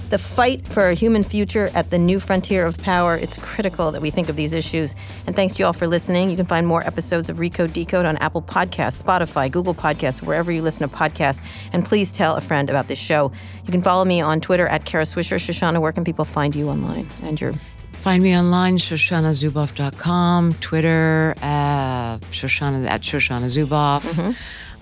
[0.10, 3.16] The fight for a human future at the new frontier of power.
[3.16, 4.96] It's critical that we think of these issues.
[5.28, 6.30] And thanks to you all for listening.
[6.32, 10.52] You can find more episodes of Recode Decode on Apple Podcasts, Spotify, Google Podcasts, wherever
[10.52, 11.44] you listen to podcasts.
[11.74, 13.32] And please tell a friend about this show.
[13.66, 15.38] You can follow me on Twitter at Kara Swisher.
[15.38, 17.08] Shoshana, where can people find you online?
[17.22, 17.54] And your
[18.00, 24.04] Find me online, shoshanazuboff.com, Twitter, uh, Shoshana at Shoshana Zuboff.
[24.04, 24.32] Mm-hmm.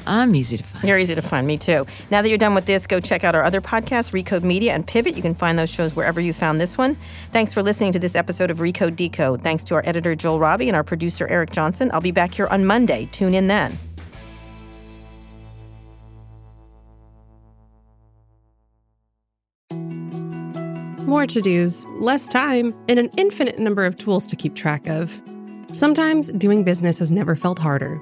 [0.08, 0.88] I'm easy to find.
[0.88, 1.46] You're easy to find.
[1.46, 1.86] Me too.
[2.10, 4.88] Now that you're done with this, go check out our other podcasts, Recode Media and
[4.88, 5.16] Pivot.
[5.16, 6.98] You can find those shows wherever you found this one.
[7.32, 9.42] Thanks for listening to this episode of Recode Decode.
[9.42, 11.92] Thanks to our editor, Joel Robbie, and our producer, Eric Johnson.
[11.94, 13.10] I'll be back here on Monday.
[13.12, 13.78] Tune in then.
[21.06, 25.22] More to dos, less time, and an infinite number of tools to keep track of.
[25.72, 28.02] Sometimes doing business has never felt harder.